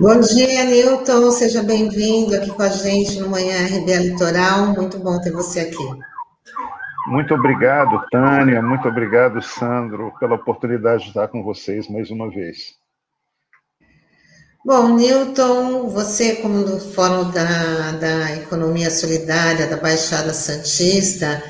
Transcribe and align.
Bom 0.00 0.20
dia, 0.20 0.64
Newton. 0.64 1.30
Seja 1.32 1.62
bem-vindo 1.62 2.34
aqui 2.34 2.50
com 2.50 2.62
a 2.62 2.68
gente 2.68 3.20
no 3.20 3.28
Manhã 3.28 3.66
RBA 3.66 3.96
Litoral. 3.96 4.68
Muito 4.68 4.98
bom 4.98 5.20
ter 5.20 5.32
você 5.32 5.60
aqui. 5.60 5.76
Muito 7.08 7.34
obrigado, 7.34 8.02
Tânia. 8.10 8.62
Muito 8.62 8.88
obrigado, 8.88 9.42
Sandro, 9.42 10.10
pela 10.18 10.36
oportunidade 10.36 11.02
de 11.02 11.08
estar 11.08 11.28
com 11.28 11.42
vocês 11.42 11.86
mais 11.88 12.10
uma 12.10 12.30
vez. 12.30 12.77
Bom, 14.64 14.96
Newton, 14.96 15.88
você, 15.88 16.36
como 16.36 16.64
do 16.64 16.80
Fórum 16.80 17.30
da, 17.30 17.92
da 17.92 18.36
Economia 18.36 18.90
Solidária 18.90 19.68
da 19.68 19.76
Baixada 19.76 20.34
Santista, 20.34 21.42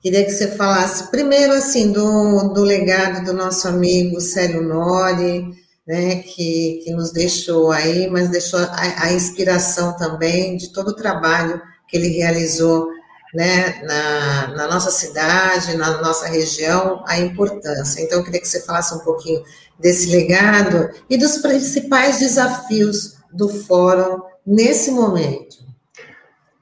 queria 0.00 0.24
que 0.24 0.30
você 0.30 0.48
falasse 0.56 1.10
primeiro 1.10 1.52
assim 1.52 1.92
do, 1.92 2.54
do 2.54 2.62
legado 2.62 3.26
do 3.26 3.34
nosso 3.34 3.68
amigo 3.68 4.20
Célio 4.22 4.62
Nori, 4.62 5.50
né, 5.86 6.16
que, 6.16 6.80
que 6.82 6.92
nos 6.92 7.12
deixou 7.12 7.70
aí, 7.70 8.08
mas 8.08 8.30
deixou 8.30 8.58
a, 8.58 9.04
a 9.04 9.12
inspiração 9.12 9.94
também 9.94 10.56
de 10.56 10.72
todo 10.72 10.88
o 10.88 10.96
trabalho 10.96 11.60
que 11.86 11.96
ele 11.96 12.08
realizou 12.08 12.88
né, 13.34 13.82
na, 13.82 14.46
na, 14.56 14.66
nossa 14.66 14.90
cidade, 14.90 15.76
na 15.76 16.00
nossa 16.00 16.26
região, 16.26 17.04
a 17.06 17.18
importância. 17.18 18.00
Então, 18.00 18.18
eu 18.18 18.24
queria 18.24 18.40
que 18.40 18.48
você 18.48 18.62
falasse 18.62 18.94
um 18.94 19.00
pouquinho 19.00 19.42
desse 19.78 20.10
legado 20.10 20.90
e 21.08 21.16
dos 21.16 21.38
principais 21.38 22.18
desafios 22.18 23.18
do 23.32 23.48
fórum 23.48 24.22
nesse 24.46 24.90
momento. 24.90 25.56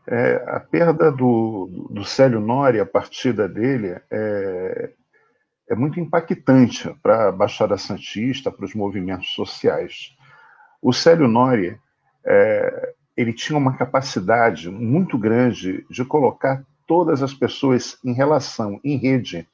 É, 0.07 0.45
a 0.49 0.61
perda 0.61 1.11
do, 1.11 1.89
do 1.91 2.05
Célio 2.05 2.41
Nori, 2.41 2.79
a 2.79 2.87
partida 2.87 3.49
dele, 3.49 3.97
é, 4.11 4.91
é 5.71 5.75
muito 5.75 5.99
impactante 5.99 6.95
para 7.03 7.29
a 7.29 7.33
Baixada 7.33 7.79
Santista, 7.79 8.51
para 8.51 8.67
os 8.67 8.75
movimentos 8.75 9.33
sociais. 9.35 10.15
O 10.83 10.93
Célio 10.93 11.27
Nori 11.27 11.79
é, 12.27 12.95
ele 13.17 13.33
tinha 13.33 13.59
uma 13.59 13.77
capacidade 13.77 14.69
muito 14.71 15.17
grande 15.17 15.87
de 15.89 16.05
colocar 16.05 16.63
todas 16.87 17.23
as 17.23 17.33
pessoas 17.33 17.99
em 18.05 18.13
relação, 18.13 18.79
em 18.85 18.97
rede, 18.97 19.49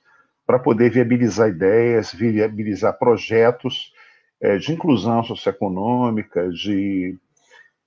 para 0.50 0.58
poder 0.58 0.90
viabilizar 0.90 1.48
ideias, 1.48 2.12
viabilizar 2.12 2.98
projetos 2.98 3.92
é, 4.42 4.58
de 4.58 4.72
inclusão 4.72 5.22
socioeconômica, 5.22 6.48
de, 6.50 7.16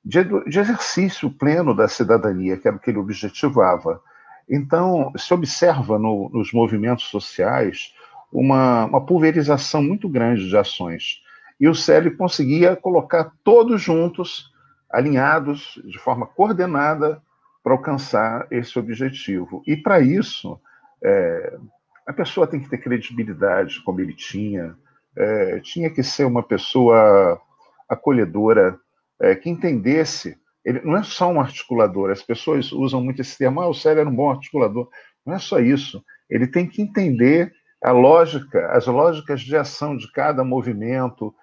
de, 0.02 0.23
de, 0.23 0.59
exercício 0.59 1.30
pleno 1.30 1.75
da 1.75 1.89
cidadania, 1.89 2.56
que 2.56 2.66
era 2.66 2.78
o 2.78 2.80
que 2.80 2.89
ele 2.89 3.00
objetivava. 3.00 4.02
Então, 4.50 5.11
se 5.17 5.34
observa 5.34 6.00
no, 6.00 6.30
nos 6.30 6.53
movimentos 6.53 7.09
sociais 7.09 7.94
uma, 8.31 8.86
uma 8.86 9.06
pulverização 9.06 9.84
muito 9.84 10.08
grande 10.08 10.47
de 10.47 10.56
ações. 10.56 11.22
E 11.59 11.67
o 11.67 11.75
Célio 11.75 12.16
conseguia 12.16 12.78
colocar 12.78 13.34
todos 13.44 13.81
juntos 13.81 14.53
alinhados 14.89 15.81
de 15.84 16.00
forma 16.00 16.25
coordenada 16.25 17.22
para 17.61 17.73
alcançar 17.73 18.47
esse 18.50 18.80
objetivo. 18.80 19.61
E 19.67 19.75
para 19.75 20.00
isso, 20.00 20.58
é, 21.03 21.58
a 22.06 22.14
pessoa 22.14 22.48
tem 22.48 22.59
que 22.59 22.70
ter 22.70 22.78
credibilidade, 22.78 23.82
como 23.84 24.00
ele 24.00 24.14
tinha, 24.14 24.76
é, 25.16 25.59
tinha 25.59 25.90
que 25.90 26.04
ser 26.04 26.26
uma 26.26 26.44
pessoa 26.44 27.40
acolhedora, 27.88 28.78
é, 29.22 29.36
que 29.36 29.50
entendesse. 29.50 30.38
Ele 30.66 30.81
não 30.81 30.98
é 30.98 31.04
só 31.04 31.31
um 31.31 31.40
articulador, 31.40 32.12
as 32.12 32.22
pessoas 32.22 32.72
usam 32.72 33.02
muito 33.02 33.22
esse 33.22 33.38
termo, 33.38 33.62
ah, 33.62 33.68
o 33.68 33.74
Célio 33.74 34.02
era 34.02 34.09
um 34.09 34.16
bom 34.16 34.30
articulador. 34.30 34.90
Não 35.25 35.36
é 35.36 35.40
só 35.40 35.59
isso. 35.59 36.03
Ele 36.30 36.47
tem 36.47 36.68
que 36.68 36.81
entender 36.81 37.53
a 37.84 37.91
lógica, 37.91 38.68
as 38.72 38.88
lógicas 38.88 39.41
de 39.41 39.56
ação 39.56 39.96
de 39.96 40.09
cada 40.12 40.44
movimento, 40.44 41.34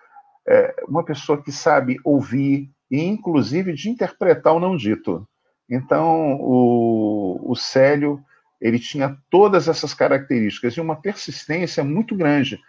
é, 0.48 0.74
uma 0.88 1.04
pessoa 1.04 1.42
que 1.42 1.52
sabe 1.52 1.98
ouvir, 2.04 2.70
e 2.90 3.02
inclusive 3.02 3.72
de 3.72 3.88
interpretar 3.88 4.54
o 4.54 4.60
não 4.60 4.76
dito. 4.76 5.26
Então, 5.68 6.36
o, 6.40 7.52
o 7.52 7.54
Célio 7.54 8.20
ele 8.60 8.78
tinha 8.78 9.16
todas 9.30 9.68
essas 9.68 9.94
características 9.94 10.74
e 10.74 10.80
uma 10.80 10.96
persistência 10.96 11.82
muito 11.82 12.14
grande. 12.14 12.60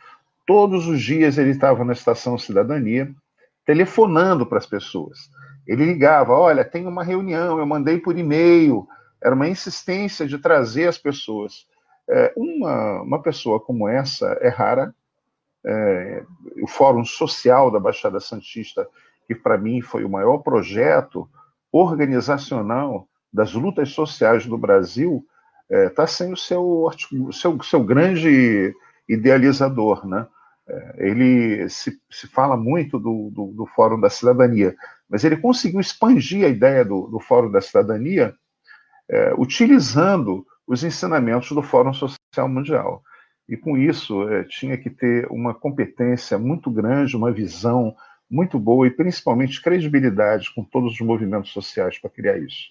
Todos 0.45 0.87
os 0.87 1.01
dias 1.01 1.37
ele 1.37 1.51
estava 1.51 1.83
na 1.83 1.93
estação 1.93 2.37
Cidadania, 2.37 3.13
telefonando 3.65 4.45
para 4.45 4.57
as 4.57 4.65
pessoas. 4.65 5.29
Ele 5.67 5.85
ligava: 5.85 6.33
Olha, 6.33 6.63
tem 6.63 6.87
uma 6.87 7.03
reunião, 7.03 7.59
eu 7.59 7.65
mandei 7.65 7.97
por 7.99 8.17
e-mail. 8.17 8.87
Era 9.21 9.35
uma 9.35 9.47
insistência 9.47 10.25
de 10.25 10.37
trazer 10.37 10.87
as 10.87 10.97
pessoas. 10.97 11.67
É, 12.09 12.33
uma, 12.35 13.01
uma 13.01 13.21
pessoa 13.21 13.59
como 13.59 13.87
essa 13.87 14.37
é 14.41 14.49
rara. 14.49 14.93
É, 15.63 16.23
o 16.63 16.67
Fórum 16.67 17.05
Social 17.05 17.69
da 17.69 17.79
Baixada 17.79 18.19
Santista 18.19 18.87
que 19.31 19.35
para 19.35 19.57
mim 19.57 19.79
foi 19.79 20.03
o 20.03 20.09
maior 20.09 20.39
projeto 20.39 21.29
organizacional 21.71 23.07
das 23.31 23.53
lutas 23.53 23.91
sociais 23.91 24.45
do 24.45 24.57
Brasil, 24.57 25.25
está 25.71 26.03
é, 26.03 26.07
sendo 26.07 26.35
seu, 26.35 26.89
seu, 27.31 27.61
seu 27.63 27.83
grande 27.83 28.73
idealizador. 29.07 30.05
Né? 30.05 30.27
É, 30.67 31.07
ele 31.07 31.69
se, 31.69 31.99
se 32.09 32.27
fala 32.27 32.57
muito 32.57 32.99
do, 32.99 33.29
do, 33.31 33.47
do, 33.53 33.65
Fórum 33.65 33.99
da 33.99 34.09
Cidadania, 34.09 34.75
mas 35.09 35.23
ele 35.23 35.37
conseguiu 35.37 35.79
expandir 35.79 36.45
a 36.45 36.49
ideia 36.49 36.83
do, 36.83 37.07
do 37.07 37.19
Fórum 37.19 37.51
da 37.51 37.61
Cidadania 37.61 38.35
é, 39.09 39.33
utilizando 39.37 40.45
os 40.65 40.83
ensinamentos 40.83 41.51
do 41.51 41.61
Fórum 41.61 41.93
Social 41.93 42.47
Mundial. 42.47 43.03
E 43.47 43.57
com 43.57 43.77
isso, 43.77 44.29
é, 44.29 44.43
tinha 44.45 44.77
que 44.77 44.89
ter 44.89 45.27
uma 45.29 45.53
competência 45.53 46.37
muito 46.37 46.71
grande, 46.71 47.17
uma 47.17 47.31
visão, 47.31 47.93
muito 48.29 48.57
boa 48.57 48.87
e 48.87 48.91
principalmente 48.91 49.61
credibilidade 49.61 50.53
com 50.55 50.63
todos 50.63 50.93
os 50.93 51.01
movimentos 51.01 51.51
sociais 51.51 51.99
para 51.99 52.09
criar 52.09 52.37
isso. 52.37 52.69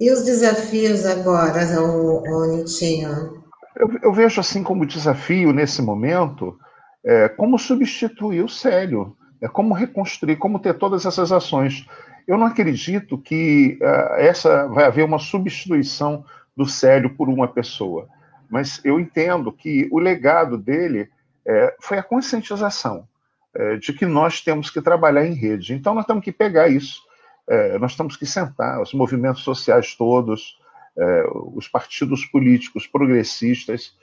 E 0.00 0.10
os 0.10 0.24
desafios 0.24 1.04
agora, 1.04 1.60
o, 1.82 2.56
Nitinho? 2.56 3.42
Eu, 3.76 3.90
eu, 4.02 4.12
vejo 4.12 4.40
assim 4.40 4.62
como 4.62 4.86
desafio 4.86 5.52
nesse 5.52 5.82
momento 5.82 6.58
é, 7.04 7.28
como 7.28 7.58
substituir 7.58 8.42
o 8.42 8.48
Célio, 8.48 9.14
é 9.42 9.48
como 9.48 9.74
reconstruir, 9.74 10.36
como 10.36 10.58
ter 10.58 10.74
todas 10.74 11.04
essas 11.04 11.30
ações. 11.30 11.86
Eu 12.26 12.38
não 12.38 12.46
acredito 12.46 13.18
que 13.18 13.78
uh, 13.80 14.14
essa 14.14 14.66
vai 14.68 14.84
haver 14.84 15.04
uma 15.04 15.18
substituição 15.18 16.24
do 16.56 16.66
Célio 16.66 17.14
por 17.16 17.28
uma 17.28 17.48
pessoa, 17.48 18.08
mas 18.50 18.80
eu 18.84 19.00
entendo 19.00 19.52
que 19.52 19.88
o 19.90 19.98
legado 19.98 20.58
dele 20.58 21.08
é, 21.46 21.74
foi 21.80 21.98
a 21.98 22.02
conscientização 22.02 23.06
é, 23.54 23.76
de 23.76 23.92
que 23.92 24.06
nós 24.06 24.40
temos 24.40 24.70
que 24.70 24.80
trabalhar 24.80 25.26
em 25.26 25.34
rede. 25.34 25.74
Então, 25.74 25.94
nós 25.94 26.06
temos 26.06 26.24
que 26.24 26.32
pegar 26.32 26.68
isso, 26.68 27.00
é, 27.50 27.76
nós 27.78 27.96
temos 27.96 28.16
que 28.16 28.24
sentar, 28.24 28.80
os 28.80 28.94
movimentos 28.94 29.42
sociais 29.42 29.96
todos, 29.96 30.56
é, 30.96 31.24
os 31.52 31.66
partidos 31.66 32.24
políticos 32.24 32.86
progressistas, 32.86 33.96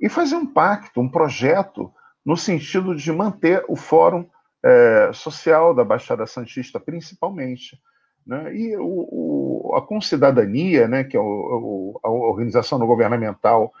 e 0.00 0.08
fazer 0.08 0.34
um 0.34 0.46
pacto, 0.46 1.00
um 1.00 1.08
projeto, 1.08 1.92
no 2.26 2.36
sentido 2.36 2.94
de 2.96 3.12
manter 3.12 3.64
o 3.68 3.76
Fórum 3.76 4.26
é, 4.64 5.10
Social 5.12 5.72
da 5.72 5.84
Baixada 5.84 6.26
Santista, 6.26 6.80
principalmente. 6.80 7.80
Né? 8.26 8.54
E 8.56 8.76
o, 8.76 9.68
o, 9.70 9.74
a 9.76 9.82
Concidadania, 9.82 10.88
né, 10.88 11.04
que 11.04 11.16
é 11.16 11.20
o, 11.20 12.00
a 12.02 12.10
organização 12.10 12.78
não 12.78 12.86
governamental 12.86 13.72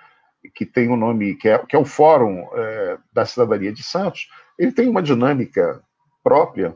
que 0.54 0.64
tem 0.64 0.88
o 0.88 0.92
um 0.92 0.96
nome, 0.96 1.34
que 1.34 1.48
é, 1.48 1.58
que 1.58 1.74
é 1.74 1.78
o 1.78 1.84
Fórum 1.84 2.46
é, 2.54 2.98
da 3.12 3.26
Cidadania 3.26 3.72
de 3.72 3.82
Santos, 3.82 4.28
ele 4.58 4.72
tem 4.72 4.88
uma 4.88 5.02
dinâmica 5.02 5.82
própria 6.22 6.74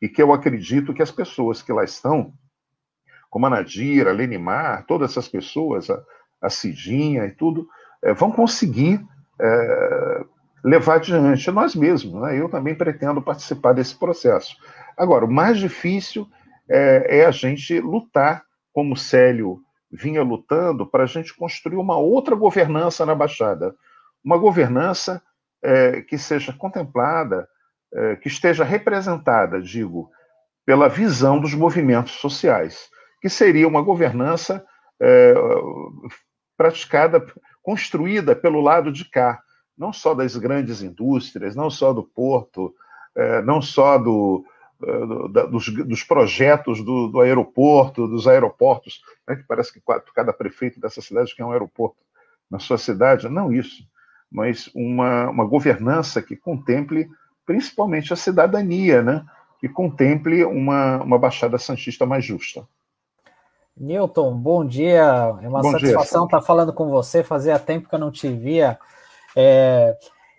e 0.00 0.08
que 0.08 0.22
eu 0.22 0.32
acredito 0.32 0.94
que 0.94 1.02
as 1.02 1.10
pessoas 1.10 1.62
que 1.62 1.72
lá 1.72 1.84
estão, 1.84 2.32
como 3.30 3.46
a 3.46 3.50
Nadira, 3.50 4.10
a 4.10 4.14
Lenimar, 4.14 4.84
todas 4.86 5.10
essas 5.10 5.28
pessoas, 5.28 5.90
a, 5.90 6.02
a 6.40 6.48
Cidinha 6.48 7.24
e 7.26 7.32
tudo, 7.32 7.68
é, 8.02 8.12
vão 8.14 8.30
conseguir 8.30 9.04
é, 9.40 10.24
levar 10.64 10.96
adiante 10.96 11.50
nós 11.50 11.74
mesmos. 11.74 12.20
Né? 12.22 12.40
Eu 12.40 12.48
também 12.48 12.74
pretendo 12.74 13.20
participar 13.20 13.72
desse 13.72 13.96
processo. 13.96 14.56
Agora, 14.96 15.24
o 15.24 15.30
mais 15.30 15.58
difícil 15.58 16.26
é, 16.68 17.20
é 17.20 17.26
a 17.26 17.30
gente 17.30 17.78
lutar, 17.80 18.44
como 18.72 18.94
o 18.94 18.96
Célio 18.96 19.60
vinha 19.90 20.22
lutando, 20.22 20.86
para 20.86 21.04
a 21.04 21.06
gente 21.06 21.34
construir 21.34 21.76
uma 21.76 21.96
outra 21.96 22.36
governança 22.36 23.04
na 23.04 23.14
Baixada. 23.14 23.74
Uma 24.22 24.36
governança 24.36 25.22
que 26.06 26.16
seja 26.16 26.52
contemplada, 26.52 27.48
que 28.20 28.28
esteja 28.28 28.64
representada, 28.64 29.60
digo, 29.60 30.10
pela 30.66 30.88
visão 30.88 31.40
dos 31.40 31.54
movimentos 31.54 32.12
sociais, 32.12 32.88
que 33.22 33.28
seria 33.28 33.66
uma 33.66 33.80
governança 33.80 34.64
é, 35.00 35.34
praticada, 36.56 37.24
construída 37.62 38.36
pelo 38.36 38.60
lado 38.60 38.92
de 38.92 39.08
cá, 39.08 39.40
não 39.76 39.92
só 39.92 40.12
das 40.12 40.36
grandes 40.36 40.82
indústrias, 40.82 41.56
não 41.56 41.70
só 41.70 41.92
do 41.92 42.02
porto, 42.02 42.74
é, 43.16 43.40
não 43.42 43.62
só 43.62 43.96
do, 43.96 44.44
eh, 44.80 45.06
do, 45.06 45.28
da, 45.28 45.46
dos, 45.46 45.68
dos, 45.68 46.04
projetos 46.04 46.84
do, 46.84 47.08
do, 47.08 47.20
aeroporto, 47.20 48.06
dos 48.06 48.28
aeroportos, 48.28 49.02
né, 49.26 49.34
que 49.34 49.42
parece 49.42 49.72
que 49.72 49.82
cada 50.14 50.32
prefeito 50.32 50.80
dessa 50.80 51.00
cidade 51.00 51.34
quer 51.34 51.44
um 51.44 51.50
aeroporto 51.50 51.96
na 52.48 52.60
sua 52.60 52.78
cidade. 52.78 53.28
Não 53.28 53.52
isso, 53.52 53.82
mas 54.30 54.70
uma, 54.74 55.30
uma 55.30 55.44
governança 55.44 56.22
que 56.22 56.36
contemple 56.36 57.08
principalmente 57.48 58.12
a 58.12 58.16
cidadania, 58.16 59.02
né, 59.02 59.24
que 59.58 59.70
contemple 59.70 60.44
uma, 60.44 61.02
uma 61.02 61.18
Baixada 61.18 61.56
Santista 61.56 62.04
mais 62.04 62.22
justa. 62.22 62.68
Newton, 63.74 64.34
bom 64.36 64.66
dia. 64.66 65.38
É 65.40 65.48
uma 65.48 65.62
bom 65.62 65.72
satisfação 65.72 66.26
dia. 66.26 66.36
estar 66.36 66.46
falando 66.46 66.74
com 66.74 66.90
você. 66.90 67.24
Fazia 67.24 67.58
tempo 67.58 67.88
que 67.88 67.94
eu 67.94 67.98
não 67.98 68.10
te 68.10 68.28
via. 68.28 68.78
É, 69.34 69.96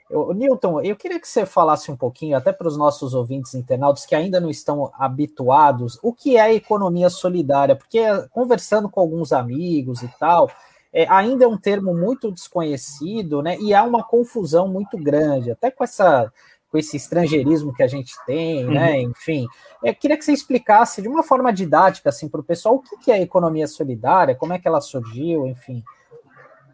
eu, 0.08 0.36
Newton, 0.36 0.82
eu 0.82 0.96
queria 0.96 1.20
que 1.20 1.28
você 1.28 1.48
falasse 1.48 1.92
um 1.92 1.98
pouquinho, 1.98 2.38
até 2.38 2.54
para 2.54 2.68
os 2.68 2.78
nossos 2.78 3.16
ouvintes 3.16 3.56
internautas 3.56 4.06
que 4.06 4.14
ainda 4.14 4.40
não 4.40 4.50
estão 4.52 4.92
habituados, 4.94 5.98
o 6.04 6.14
que 6.14 6.38
é 6.38 6.54
economia 6.54 7.10
solidária, 7.10 7.76
porque 7.76 8.02
conversando 8.30 8.88
com 8.88 9.00
alguns 9.00 9.34
amigos 9.34 10.04
e 10.04 10.08
tal, 10.20 10.48
é, 10.94 11.08
ainda 11.10 11.46
é 11.46 11.48
um 11.48 11.58
termo 11.58 11.92
muito 11.92 12.32
desconhecido, 12.32 13.42
né? 13.42 13.58
E 13.60 13.74
há 13.74 13.84
uma 13.84 14.04
confusão 14.04 14.68
muito 14.68 14.96
grande, 14.96 15.50
até 15.50 15.72
com 15.72 15.84
essa 15.84 16.32
com 16.70 16.78
esse 16.78 16.98
estrangeirismo 16.98 17.74
que 17.74 17.82
a 17.82 17.88
gente 17.88 18.14
tem, 18.26 18.66
uhum. 18.66 18.74
né? 18.74 19.02
Enfim, 19.02 19.48
eu 19.84 19.94
queria 19.96 20.18
que 20.18 20.24
você 20.24 20.32
explicasse 20.32 21.02
de 21.02 21.08
uma 21.08 21.24
forma 21.24 21.52
didática 21.52 22.10
assim 22.10 22.30
para 22.30 22.40
o 22.40 22.44
pessoal 22.44 22.76
o 22.76 23.00
que 23.00 23.12
é 23.12 23.16
a 23.16 23.22
economia 23.22 23.68
solidária, 23.68 24.36
como 24.36 24.54
é 24.54 24.60
que 24.60 24.68
ela 24.68 24.82
surgiu, 24.82 25.48
enfim. 25.48 25.84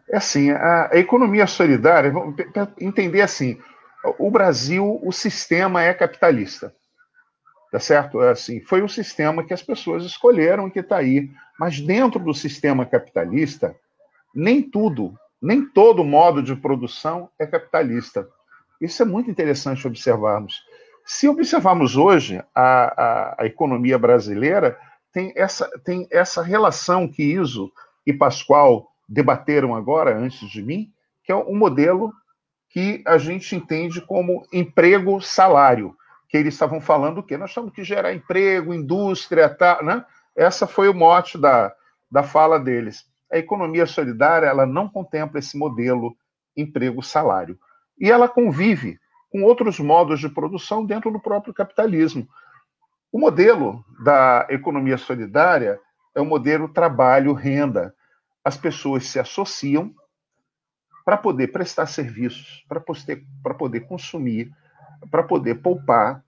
É 0.08 0.18
assim, 0.18 0.50
a, 0.50 0.90
a 0.92 0.98
economia 0.98 1.46
solidária, 1.46 2.12
entender 2.78 3.22
assim, 3.22 3.58
o 4.18 4.30
Brasil, 4.30 5.00
o 5.02 5.10
sistema 5.10 5.82
é 5.82 5.92
capitalista, 5.92 6.72
tá 7.72 7.80
certo? 7.80 8.22
É 8.22 8.30
assim, 8.30 8.60
foi 8.60 8.82
o 8.82 8.88
sistema 8.88 9.44
que 9.44 9.54
as 9.54 9.62
pessoas 9.62 10.04
escolheram 10.04 10.70
que 10.70 10.80
está 10.80 10.98
aí, 10.98 11.30
mas 11.58 11.80
dentro 11.80 12.20
do 12.20 12.34
sistema 12.34 12.86
capitalista, 12.86 13.74
nem 14.34 14.62
tudo, 14.62 15.18
nem 15.42 15.64
todo 15.64 16.04
modo 16.04 16.42
de 16.42 16.54
produção 16.54 17.28
é 17.38 17.46
capitalista. 17.46 18.28
Isso 18.80 19.02
é 19.02 19.06
muito 19.06 19.30
interessante 19.30 19.86
observarmos. 19.86 20.62
Se 21.04 21.28
observarmos 21.28 21.96
hoje 21.96 22.42
a, 22.54 22.62
a, 22.62 23.42
a 23.42 23.46
economia 23.46 23.98
brasileira, 23.98 24.78
tem 25.12 25.32
essa, 25.36 25.66
tem 25.84 26.06
essa 26.10 26.42
relação 26.42 27.08
que 27.08 27.22
Iso 27.22 27.72
e 28.06 28.12
Pascoal 28.12 28.92
debateram 29.08 29.74
agora, 29.74 30.16
antes 30.16 30.48
de 30.50 30.62
mim, 30.62 30.92
que 31.22 31.32
é 31.32 31.36
um 31.36 31.56
modelo 31.56 32.12
que 32.68 33.02
a 33.06 33.16
gente 33.16 33.54
entende 33.54 34.00
como 34.00 34.46
emprego-salário, 34.52 35.96
que 36.28 36.36
eles 36.36 36.54
estavam 36.54 36.80
falando 36.80 37.22
que 37.22 37.36
nós 37.36 37.54
temos 37.54 37.72
que 37.72 37.84
gerar 37.84 38.12
emprego, 38.12 38.74
indústria, 38.74 39.48
tá, 39.48 39.80
né? 39.82 40.04
Essa 40.34 40.66
foi 40.66 40.88
o 40.88 40.94
mote 40.94 41.38
da, 41.38 41.74
da 42.10 42.22
fala 42.22 42.58
deles. 42.58 43.06
A 43.32 43.38
economia 43.38 43.86
solidária 43.86 44.46
ela 44.46 44.66
não 44.66 44.88
contempla 44.88 45.38
esse 45.38 45.56
modelo 45.56 46.16
emprego-salário. 46.56 47.58
E 47.98 48.10
ela 48.10 48.28
convive 48.28 48.98
com 49.30 49.42
outros 49.42 49.78
modos 49.78 50.20
de 50.20 50.28
produção 50.28 50.84
dentro 50.84 51.10
do 51.10 51.20
próprio 51.20 51.52
capitalismo. 51.52 52.28
O 53.12 53.18
modelo 53.18 53.84
da 54.02 54.46
economia 54.50 54.98
solidária 54.98 55.80
é 56.14 56.20
o 56.20 56.24
modelo 56.24 56.68
trabalho-renda, 56.68 57.94
as 58.44 58.56
pessoas 58.56 59.06
se 59.06 59.18
associam 59.18 59.94
para 61.04 61.16
poder 61.16 61.48
prestar 61.48 61.86
serviços, 61.86 62.64
para 62.68 62.80
poder, 62.80 63.24
poder 63.58 63.80
consumir, 63.80 64.50
para 65.10 65.22
poder 65.22 65.56
poupar. 65.56 66.22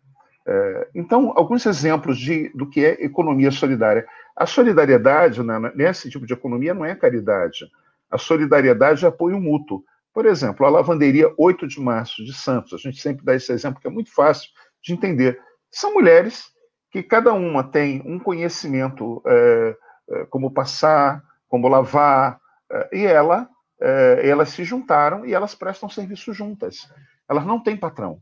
É, 0.47 0.89
então, 0.95 1.33
alguns 1.37 1.67
exemplos 1.67 2.19
de, 2.19 2.49
do 2.51 2.69
que 2.69 2.85
é 2.85 3.05
economia 3.05 3.51
solidária. 3.51 4.07
A 4.37 4.47
solidariedade, 4.47 5.43
né, 5.43 5.59
nesse 5.75 6.09
tipo 6.09 6.27
de 6.27 6.33
economia, 6.33 6.75
não 6.75 6.85
é 6.85 6.95
caridade. 6.95 7.67
A 8.11 8.19
solidariedade 8.19 9.05
é 9.05 9.09
apoio 9.09 9.41
mútuo. 9.41 9.83
Por 10.19 10.27
exemplo, 10.27 10.67
a 10.67 10.69
lavanderia 10.69 11.33
8 11.39 11.69
de 11.69 11.81
março 11.81 12.25
de 12.25 12.35
Santos, 12.35 12.75
a 12.75 12.77
gente 12.77 13.01
sempre 13.01 13.25
dá 13.25 13.37
esse 13.37 13.53
exemplo 13.53 13.81
que 13.81 13.87
é 13.87 13.91
muito 13.91 14.13
fácil 14.13 14.51
de 14.83 14.93
entender. 14.93 15.41
São 15.71 15.95
mulheres 15.95 16.47
que 16.91 17.05
cada 17.05 17.33
uma 17.33 17.63
tem 17.63 18.03
um 18.05 18.19
conhecimento 18.19 19.23
é, 19.25 19.77
é, 20.11 20.25
como 20.25 20.51
passar, 20.51 21.23
como 21.47 21.69
lavar, 21.69 22.41
eh, 22.69 22.89
e 22.95 23.07
ela, 23.07 23.49
eh, 23.81 24.23
elas 24.25 24.49
se 24.49 24.65
juntaram 24.65 25.25
e 25.25 25.33
elas 25.33 25.55
prestam 25.55 25.89
serviço 25.89 26.33
juntas. 26.33 26.93
Elas 27.31 27.47
não 27.47 27.63
têm 27.63 27.77
patrão. 27.77 28.21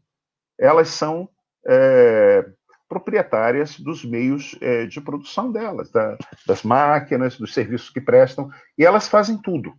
Elas 0.58 0.88
são 0.88 1.26
é, 1.66 2.46
proprietárias 2.86 3.80
dos 3.80 4.04
meios 4.04 4.54
é, 4.60 4.84
de 4.84 5.00
produção 5.00 5.50
delas, 5.50 5.90
da, 5.90 6.18
das 6.46 6.62
máquinas, 6.62 7.38
dos 7.38 7.54
serviços 7.54 7.88
que 7.88 8.02
prestam, 8.02 8.50
e 8.76 8.84
elas 8.84 9.08
fazem 9.08 9.38
tudo. 9.38 9.72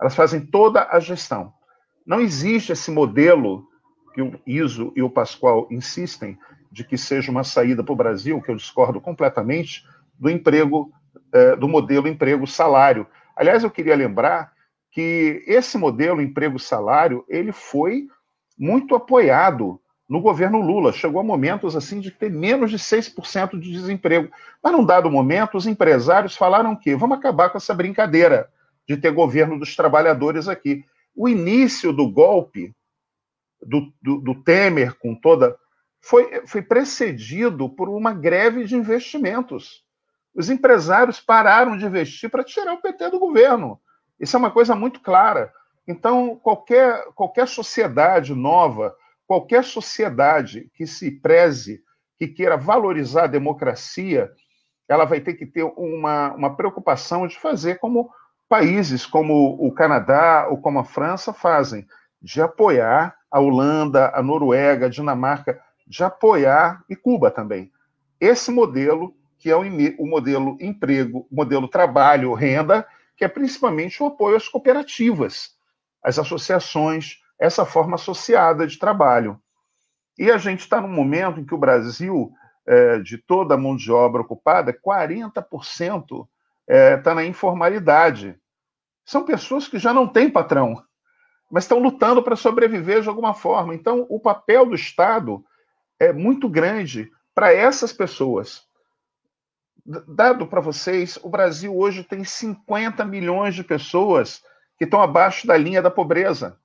Elas 0.00 0.14
fazem 0.14 0.40
toda 0.40 0.88
a 0.90 0.98
gestão. 0.98 1.52
Não 2.06 2.20
existe 2.20 2.72
esse 2.72 2.90
modelo 2.90 3.68
que 4.14 4.22
o 4.22 4.40
ISO 4.46 4.92
e 4.96 5.02
o 5.02 5.10
Pascoal 5.10 5.68
insistem 5.70 6.38
de 6.72 6.84
que 6.84 6.96
seja 6.96 7.30
uma 7.30 7.44
saída 7.44 7.84
para 7.84 7.92
o 7.92 7.96
Brasil, 7.96 8.40
que 8.40 8.50
eu 8.50 8.56
discordo 8.56 9.00
completamente, 9.00 9.84
do 10.18 10.30
emprego 10.30 10.92
é, 11.32 11.56
do 11.56 11.68
modelo 11.68 12.08
emprego-salário. 12.08 13.06
Aliás, 13.36 13.62
eu 13.62 13.70
queria 13.70 13.94
lembrar 13.94 14.52
que 14.90 15.44
esse 15.46 15.78
modelo 15.78 16.20
emprego-salário 16.20 17.24
ele 17.28 17.52
foi 17.52 18.08
muito 18.58 18.94
apoiado 18.94 19.80
no 20.08 20.20
governo 20.20 20.60
Lula. 20.60 20.92
Chegou 20.92 21.20
a 21.20 21.24
momentos 21.24 21.76
assim 21.76 22.00
de 22.00 22.10
ter 22.10 22.30
menos 22.30 22.70
de 22.70 22.78
6% 22.78 23.58
de 23.58 23.70
desemprego. 23.70 24.28
Mas 24.62 24.72
num 24.72 24.84
dado 24.84 25.10
momento, 25.10 25.56
os 25.56 25.66
empresários 25.66 26.36
falaram 26.36 26.74
que 26.74 26.96
vamos 26.96 27.18
acabar 27.18 27.50
com 27.50 27.58
essa 27.58 27.74
brincadeira 27.74 28.50
de 28.90 28.96
ter 28.96 29.12
governo 29.12 29.56
dos 29.56 29.76
trabalhadores 29.76 30.48
aqui. 30.48 30.84
O 31.14 31.28
início 31.28 31.92
do 31.92 32.10
golpe 32.10 32.74
do, 33.62 33.92
do, 34.02 34.20
do 34.20 34.42
Temer 34.42 34.98
com 34.98 35.14
toda 35.14 35.56
foi, 36.00 36.44
foi 36.44 36.60
precedido 36.60 37.68
por 37.68 37.88
uma 37.88 38.12
greve 38.12 38.64
de 38.64 38.74
investimentos. 38.74 39.84
Os 40.34 40.50
empresários 40.50 41.20
pararam 41.20 41.76
de 41.76 41.86
investir 41.86 42.28
para 42.28 42.42
tirar 42.42 42.72
o 42.72 42.82
PT 42.82 43.10
do 43.10 43.20
governo. 43.20 43.80
Isso 44.18 44.34
é 44.34 44.40
uma 44.40 44.50
coisa 44.50 44.74
muito 44.74 44.98
clara. 44.98 45.52
Então, 45.86 46.34
qualquer, 46.42 47.04
qualquer 47.14 47.46
sociedade 47.46 48.34
nova, 48.34 48.92
qualquer 49.24 49.62
sociedade 49.62 50.68
que 50.74 50.84
se 50.84 51.12
preze, 51.12 51.80
que 52.18 52.26
queira 52.26 52.56
valorizar 52.56 53.24
a 53.24 53.28
democracia, 53.28 54.32
ela 54.88 55.04
vai 55.04 55.20
ter 55.20 55.34
que 55.34 55.46
ter 55.46 55.62
uma, 55.62 56.34
uma 56.34 56.56
preocupação 56.56 57.28
de 57.28 57.38
fazer 57.38 57.78
como 57.78 58.10
países 58.50 59.06
como 59.06 59.56
o 59.64 59.70
Canadá 59.70 60.48
ou 60.50 60.58
como 60.58 60.80
a 60.80 60.84
França 60.84 61.32
fazem, 61.32 61.86
de 62.20 62.42
apoiar 62.42 63.14
a 63.30 63.38
Holanda, 63.38 64.10
a 64.12 64.20
Noruega, 64.20 64.86
a 64.86 64.88
Dinamarca, 64.88 65.60
de 65.86 66.02
apoiar 66.02 66.82
e 66.90 66.96
Cuba 66.96 67.30
também. 67.30 67.70
Esse 68.20 68.50
modelo 68.50 69.14
que 69.38 69.50
é 69.50 69.56
o, 69.56 69.62
o 69.98 70.06
modelo 70.06 70.58
emprego, 70.60 71.28
modelo 71.30 71.68
trabalho, 71.68 72.34
renda, 72.34 72.84
que 73.16 73.24
é 73.24 73.28
principalmente 73.28 74.02
o 74.02 74.06
apoio 74.06 74.36
às 74.36 74.48
cooperativas, 74.48 75.50
às 76.02 76.18
associações, 76.18 77.20
essa 77.38 77.64
forma 77.64 77.94
associada 77.94 78.66
de 78.66 78.78
trabalho. 78.78 79.40
E 80.18 80.28
a 80.30 80.36
gente 80.38 80.60
está 80.60 80.80
num 80.80 80.92
momento 80.92 81.38
em 81.38 81.44
que 81.44 81.54
o 81.54 81.58
Brasil, 81.58 82.32
é, 82.66 82.98
de 82.98 83.16
toda 83.16 83.54
a 83.54 83.58
mão 83.58 83.76
de 83.76 83.92
obra 83.92 84.22
ocupada, 84.22 84.74
40% 84.74 86.26
está 86.70 86.76
é, 86.76 86.96
tá 86.96 87.14
na 87.14 87.24
informalidade. 87.24 88.39
São 89.10 89.24
pessoas 89.24 89.66
que 89.66 89.78
já 89.78 89.92
não 89.92 90.06
têm 90.06 90.30
patrão, 90.30 90.82
mas 91.50 91.64
estão 91.64 91.78
lutando 91.78 92.22
para 92.22 92.36
sobreviver 92.36 93.02
de 93.02 93.08
alguma 93.08 93.34
forma. 93.34 93.74
Então, 93.74 94.06
o 94.08 94.20
papel 94.20 94.66
do 94.66 94.74
Estado 94.74 95.44
é 95.98 96.12
muito 96.12 96.48
grande 96.48 97.10
para 97.34 97.52
essas 97.52 97.92
pessoas 97.92 98.68
dado 100.06 100.46
para 100.46 100.60
vocês, 100.60 101.18
o 101.22 101.28
Brasil 101.28 101.76
hoje 101.76 102.04
tem 102.04 102.24
50 102.24 103.04
milhões 103.04 103.54
de 103.54 103.64
pessoas 103.64 104.42
que 104.78 104.84
estão 104.84 105.00
abaixo 105.00 105.46
da 105.46 105.56
linha 105.56 105.82
da 105.82 105.90
pobreza. 105.90 106.58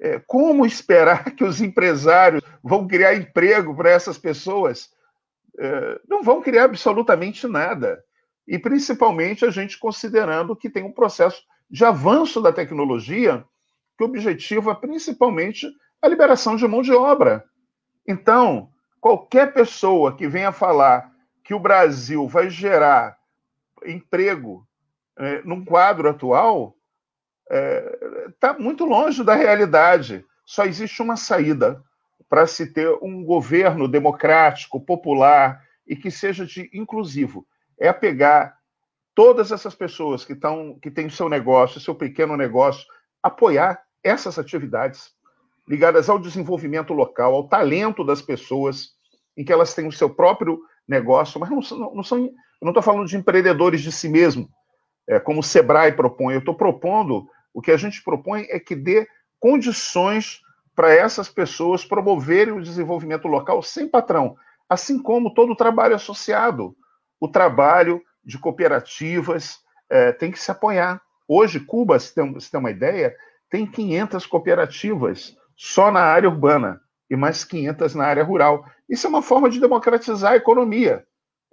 É, 0.00 0.20
como 0.26 0.64
esperar 0.64 1.24
que 1.34 1.44
os 1.44 1.60
empresários 1.60 2.42
vão 2.62 2.86
criar 2.86 3.14
emprego 3.14 3.74
para 3.74 3.90
essas 3.90 4.18
pessoas? 4.18 4.90
É, 5.58 6.00
não 6.08 6.22
vão 6.22 6.40
criar 6.40 6.64
absolutamente 6.64 7.46
nada. 7.46 8.02
E 8.48 8.58
principalmente 8.58 9.44
a 9.44 9.50
gente 9.50 9.78
considerando 9.78 10.56
que 10.56 10.70
tem 10.70 10.82
um 10.82 10.90
processo 10.90 11.42
de 11.70 11.84
avanço 11.84 12.40
da 12.40 12.50
tecnologia, 12.50 13.44
que 13.96 14.02
o 14.02 14.06
objetivo 14.06 14.70
é 14.70 14.74
principalmente 14.74 15.70
a 16.00 16.08
liberação 16.08 16.56
de 16.56 16.66
mão 16.66 16.80
de 16.80 16.92
obra. 16.92 17.44
Então, 18.06 18.70
qualquer 19.00 19.52
pessoa 19.52 20.16
que 20.16 20.26
venha 20.26 20.50
falar 20.50 21.12
que 21.44 21.52
o 21.52 21.60
Brasil 21.60 22.26
vai 22.26 22.48
gerar 22.48 23.18
emprego 23.84 24.66
é, 25.16 25.42
num 25.42 25.62
quadro 25.62 26.08
atual 26.08 26.74
está 27.44 27.54
é, 27.54 28.28
tá 28.40 28.58
muito 28.58 28.86
longe 28.86 29.22
da 29.22 29.34
realidade. 29.34 30.24
Só 30.44 30.64
existe 30.64 31.02
uma 31.02 31.16
saída: 31.16 31.82
para 32.28 32.46
se 32.46 32.72
ter 32.72 32.88
um 33.02 33.22
governo 33.22 33.86
democrático, 33.86 34.80
popular 34.80 35.62
e 35.86 35.94
que 35.94 36.10
seja 36.10 36.46
de 36.46 36.70
inclusivo. 36.72 37.46
É 37.78 37.92
pegar 37.92 38.56
todas 39.14 39.50
essas 39.50 39.74
pessoas 39.74 40.24
que 40.24 40.32
estão 40.32 40.78
que 40.80 40.90
têm 40.90 41.06
o 41.06 41.10
seu 41.10 41.28
negócio, 41.28 41.80
seu 41.80 41.94
pequeno 41.94 42.36
negócio, 42.36 42.86
apoiar 43.22 43.82
essas 44.02 44.38
atividades 44.38 45.10
ligadas 45.68 46.08
ao 46.08 46.18
desenvolvimento 46.18 46.92
local, 46.92 47.34
ao 47.34 47.48
talento 47.48 48.02
das 48.04 48.22
pessoas, 48.22 48.90
em 49.36 49.44
que 49.44 49.52
elas 49.52 49.74
têm 49.74 49.86
o 49.86 49.92
seu 49.92 50.08
próprio 50.08 50.60
negócio, 50.86 51.38
mas 51.38 51.50
não, 51.50 51.94
não 51.94 52.02
são. 52.02 52.18
Eu 52.18 52.64
não 52.64 52.70
estou 52.70 52.82
falando 52.82 53.06
de 53.06 53.16
empreendedores 53.16 53.82
de 53.82 53.92
si 53.92 54.08
mesmo, 54.08 54.48
é, 55.06 55.20
como 55.20 55.40
o 55.40 55.44
Sebrae 55.44 55.92
propõe. 55.92 56.34
Eu 56.34 56.40
estou 56.40 56.54
propondo, 56.54 57.28
o 57.52 57.60
que 57.60 57.70
a 57.70 57.76
gente 57.76 58.02
propõe 58.02 58.46
é 58.48 58.58
que 58.58 58.74
dê 58.74 59.06
condições 59.38 60.40
para 60.74 60.92
essas 60.92 61.28
pessoas 61.28 61.84
promoverem 61.84 62.54
o 62.54 62.62
desenvolvimento 62.62 63.28
local 63.28 63.62
sem 63.62 63.88
patrão, 63.88 64.36
assim 64.68 65.00
como 65.00 65.34
todo 65.34 65.52
o 65.52 65.56
trabalho 65.56 65.94
associado, 65.94 66.76
o 67.20 67.28
trabalho 67.28 68.02
de 68.24 68.38
cooperativas 68.38 69.58
é, 69.90 70.12
tem 70.12 70.30
que 70.30 70.38
se 70.38 70.50
apoiar. 70.50 71.00
Hoje, 71.26 71.60
Cuba, 71.60 71.98
se 71.98 72.14
tem, 72.14 72.38
se 72.40 72.50
tem 72.50 72.60
uma 72.60 72.70
ideia, 72.70 73.14
tem 73.50 73.66
500 73.66 74.26
cooperativas 74.26 75.36
só 75.56 75.90
na 75.90 76.00
área 76.00 76.28
urbana 76.28 76.80
e 77.10 77.16
mais 77.16 77.44
500 77.44 77.94
na 77.94 78.04
área 78.04 78.22
rural. 78.22 78.64
Isso 78.88 79.06
é 79.06 79.10
uma 79.10 79.22
forma 79.22 79.48
de 79.50 79.60
democratizar 79.60 80.32
a 80.32 80.36
economia. 80.36 81.04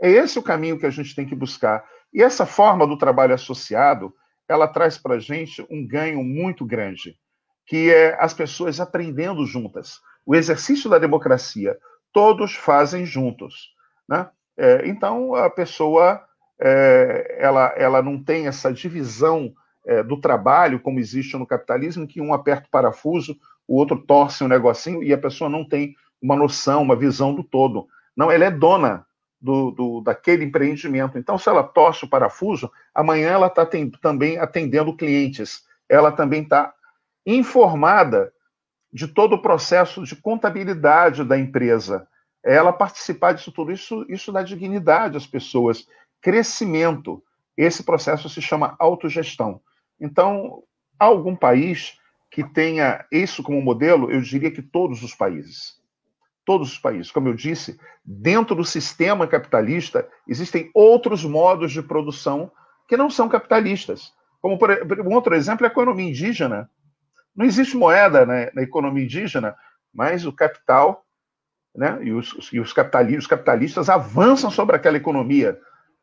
É 0.01 0.09
esse 0.09 0.37
o 0.37 0.43
caminho 0.43 0.77
que 0.77 0.85
a 0.85 0.89
gente 0.89 1.15
tem 1.15 1.25
que 1.25 1.35
buscar. 1.35 1.83
E 2.13 2.21
essa 2.21 2.45
forma 2.45 2.85
do 2.85 2.97
trabalho 2.97 3.33
associado, 3.33 4.13
ela 4.47 4.67
traz 4.67 4.97
para 4.97 5.15
a 5.15 5.19
gente 5.19 5.65
um 5.69 5.85
ganho 5.85 6.23
muito 6.23 6.65
grande, 6.65 7.17
que 7.65 7.91
é 7.91 8.15
as 8.21 8.33
pessoas 8.33 8.79
aprendendo 8.79 9.45
juntas. 9.45 9.99
O 10.25 10.35
exercício 10.35 10.89
da 10.89 10.97
democracia, 10.97 11.77
todos 12.11 12.55
fazem 12.55 13.05
juntos. 13.05 13.73
Né? 14.07 14.29
É, 14.57 14.87
então, 14.87 15.35
a 15.35 15.49
pessoa 15.49 16.23
é, 16.59 17.37
ela, 17.39 17.73
ela 17.75 18.01
não 18.01 18.21
tem 18.21 18.47
essa 18.47 18.71
divisão 18.71 19.53
é, 19.85 20.01
do 20.01 20.19
trabalho, 20.19 20.79
como 20.79 20.99
existe 20.99 21.37
no 21.37 21.45
capitalismo, 21.45 22.07
que 22.07 22.21
um 22.21 22.33
aperta 22.33 22.67
o 22.67 22.71
parafuso, 22.71 23.37
o 23.67 23.75
outro 23.75 23.97
torce 23.97 24.43
um 24.43 24.47
negocinho 24.47 25.03
e 25.03 25.13
a 25.13 25.17
pessoa 25.17 25.49
não 25.49 25.67
tem 25.67 25.95
uma 26.21 26.35
noção, 26.35 26.81
uma 26.81 26.95
visão 26.95 27.33
do 27.33 27.43
todo. 27.43 27.87
Não, 28.15 28.31
ela 28.31 28.45
é 28.45 28.51
dona 28.51 29.05
do, 29.39 29.71
do 29.71 30.01
daquele 30.01 30.45
empreendimento. 30.45 31.17
Então, 31.17 31.37
se 31.37 31.49
ela 31.49 31.63
torce 31.63 32.05
o 32.05 32.09
parafuso, 32.09 32.71
amanhã 32.93 33.29
ela 33.29 33.47
está 33.47 33.67
também 34.01 34.39
atendendo 34.39 34.95
clientes. 34.95 35.63
Ela 35.89 36.11
também 36.11 36.43
está 36.43 36.73
informada 37.25 38.31
de 38.91 39.07
todo 39.07 39.33
o 39.33 39.41
processo 39.41 40.03
de 40.03 40.15
contabilidade 40.15 41.23
da 41.23 41.37
empresa. 41.37 42.07
Ela 42.45 42.71
participar 42.71 43.33
disso 43.33 43.51
tudo, 43.51 43.71
isso, 43.71 44.05
isso 44.07 44.31
dá 44.31 44.43
dignidade 44.43 45.17
às 45.17 45.25
pessoas, 45.25 45.87
crescimento. 46.21 47.23
Esse 47.57 47.81
processo 47.83 48.29
se 48.29 48.39
chama 48.39 48.75
autogestão. 48.77 49.59
Então, 49.99 50.61
algum 50.99 51.35
país 51.35 51.97
que 52.29 52.43
tenha 52.43 53.03
isso 53.11 53.41
como 53.41 53.61
modelo, 53.61 54.11
eu 54.11 54.21
diria 54.21 54.51
que 54.51 54.61
todos 54.61 55.01
os 55.01 55.15
países. 55.15 55.75
Todos 56.45 56.73
os 56.73 56.77
países. 56.77 57.11
Como 57.11 57.27
eu 57.29 57.33
disse, 57.33 57.79
dentro 58.03 58.55
do 58.55 58.63
sistema 58.63 59.25
capitalista, 59.25 60.07
existem 60.27 60.69
outros 60.73 61.25
modos 61.25 61.71
de 61.71 61.81
produção 61.81 62.51
que 62.87 62.95
não 62.95 63.09
são 63.09 63.27
capitalistas. 63.27 64.13
Como, 64.39 64.59
por 64.59 64.69
um 65.01 65.13
outro 65.15 65.33
exemplo, 65.33 65.65
é 65.65 65.69
a 65.69 65.71
economia 65.71 66.07
indígena. 66.07 66.69
Não 67.35 67.45
existe 67.45 67.75
moeda 67.75 68.25
né, 68.25 68.51
na 68.53 68.61
economia 68.61 69.03
indígena, 69.03 69.55
mas 69.91 70.25
o 70.25 70.33
capital 70.33 71.04
né, 71.75 71.99
e, 72.01 72.11
os, 72.11 72.49
e 72.51 72.59
os, 72.59 72.71
capitalistas, 72.73 73.23
os 73.23 73.27
capitalistas 73.27 73.89
avançam 73.89 74.49
sobre 74.49 74.75
aquela 74.75 74.97
economia, 74.97 75.59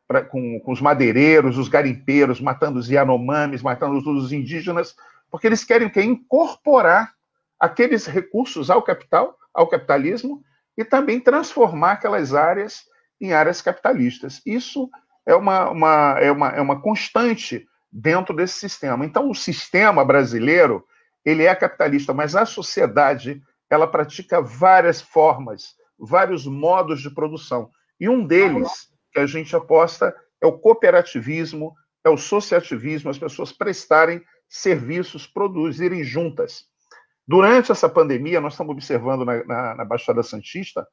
pra, 0.07 0.21
com, 0.23 0.59
com, 0.59 0.71
os 0.71 0.81
madeireiros, 0.81 1.57
os 1.57 1.67
garimpeiros, 1.67 2.39
matando 2.39 2.79
os 2.79 2.89
Yanomamis, 2.89 3.61
matando 3.61 3.97
os 3.97 4.31
indígenas, 4.31 4.95
porque 5.31 5.47
eles 5.47 5.63
querem 5.63 5.89
que 5.89 6.01
incorporar 6.01 7.13
aqueles 7.59 8.05
recursos 8.05 8.69
ao 8.69 8.83
capital, 8.83 9.37
ao 9.53 9.67
capitalismo, 9.67 10.43
e 10.77 10.83
também 10.83 11.19
transformar 11.19 11.93
aquelas 11.93 12.33
áreas 12.33 12.83
em 13.19 13.31
áreas 13.33 13.61
capitalistas. 13.61 14.41
Isso 14.45 14.89
é 15.25 15.35
uma, 15.35 15.69
uma, 15.69 16.17
é 16.19 16.31
uma, 16.31 16.49
é 16.49 16.61
uma 16.61 16.81
constante 16.81 17.67
dentro 17.91 18.35
desse 18.35 18.59
sistema. 18.59 19.05
Então, 19.05 19.29
o 19.29 19.35
sistema 19.35 20.03
brasileiro 20.03 20.85
ele 21.23 21.43
é 21.43 21.55
capitalista, 21.55 22.13
mas 22.13 22.35
a 22.35 22.45
sociedade 22.45 23.41
ela 23.73 23.87
pratica 23.87 24.41
várias 24.41 25.01
formas, 25.01 25.75
vários 25.97 26.45
modos 26.45 27.01
de 27.01 27.09
produção. 27.09 27.69
E 27.99 28.07
um 28.07 28.25
deles 28.25 28.69
que 29.11 29.19
a 29.19 29.25
gente 29.25 29.55
aposta 29.55 30.15
é 30.41 30.45
o 30.45 30.57
cooperativismo, 30.57 31.73
é 32.03 32.09
o 32.09 32.17
sociativismo, 32.17 33.09
as 33.09 33.17
pessoas 33.17 33.51
prestarem 33.51 34.21
serviços 34.49 35.25
produzirem 35.25 36.03
juntas. 36.03 36.65
Durante 37.27 37.71
essa 37.71 37.87
pandemia, 37.87 38.41
nós 38.41 38.53
estamos 38.53 38.73
observando 38.73 39.23
na, 39.23 39.43
na, 39.45 39.75
na 39.75 39.85
Baixada 39.85 40.21
Santista 40.21 40.85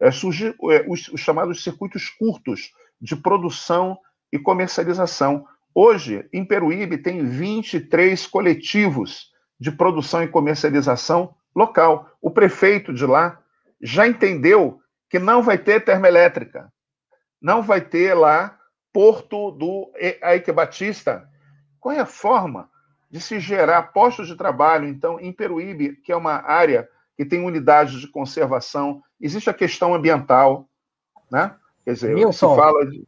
é, 0.00 0.10
surgir 0.10 0.56
é, 0.70 0.84
os, 0.88 1.08
os 1.08 1.20
chamados 1.20 1.62
circuitos 1.62 2.08
curtos 2.08 2.72
de 3.00 3.14
produção 3.14 3.98
e 4.32 4.38
comercialização. 4.38 5.46
Hoje, 5.74 6.26
em 6.32 6.44
Peruíbe, 6.44 6.98
tem 6.98 7.24
23 7.24 8.26
coletivos 8.26 9.30
de 9.60 9.70
produção 9.70 10.22
e 10.22 10.28
comercialização 10.28 11.34
local. 11.54 12.10
O 12.20 12.30
prefeito 12.30 12.92
de 12.92 13.06
lá 13.06 13.38
já 13.80 14.06
entendeu 14.06 14.80
que 15.08 15.18
não 15.18 15.42
vai 15.42 15.58
ter 15.58 15.84
termoelétrica, 15.84 16.72
não 17.40 17.62
vai 17.62 17.80
ter 17.80 18.14
lá 18.14 18.58
Porto 18.92 19.50
do 19.50 19.92
Ike 20.34 20.52
Batista. 20.52 21.28
Qual 21.80 21.94
é 21.94 22.00
a 22.00 22.06
forma 22.06 22.70
de 23.14 23.20
se 23.20 23.38
gerar 23.38 23.92
postos 23.92 24.26
de 24.26 24.34
trabalho. 24.34 24.88
Então, 24.88 25.20
em 25.20 25.32
Peruíbe, 25.32 25.94
que 26.02 26.10
é 26.10 26.16
uma 26.16 26.32
área 26.32 26.88
que 27.16 27.24
tem 27.24 27.44
unidades 27.44 28.00
de 28.00 28.08
conservação, 28.08 29.00
existe 29.20 29.48
a 29.48 29.54
questão 29.54 29.94
ambiental, 29.94 30.68
né? 31.30 31.54
Quer 31.84 31.92
dizer, 31.92 32.32
se 32.32 32.40
fala 32.40 32.84
de... 32.84 33.06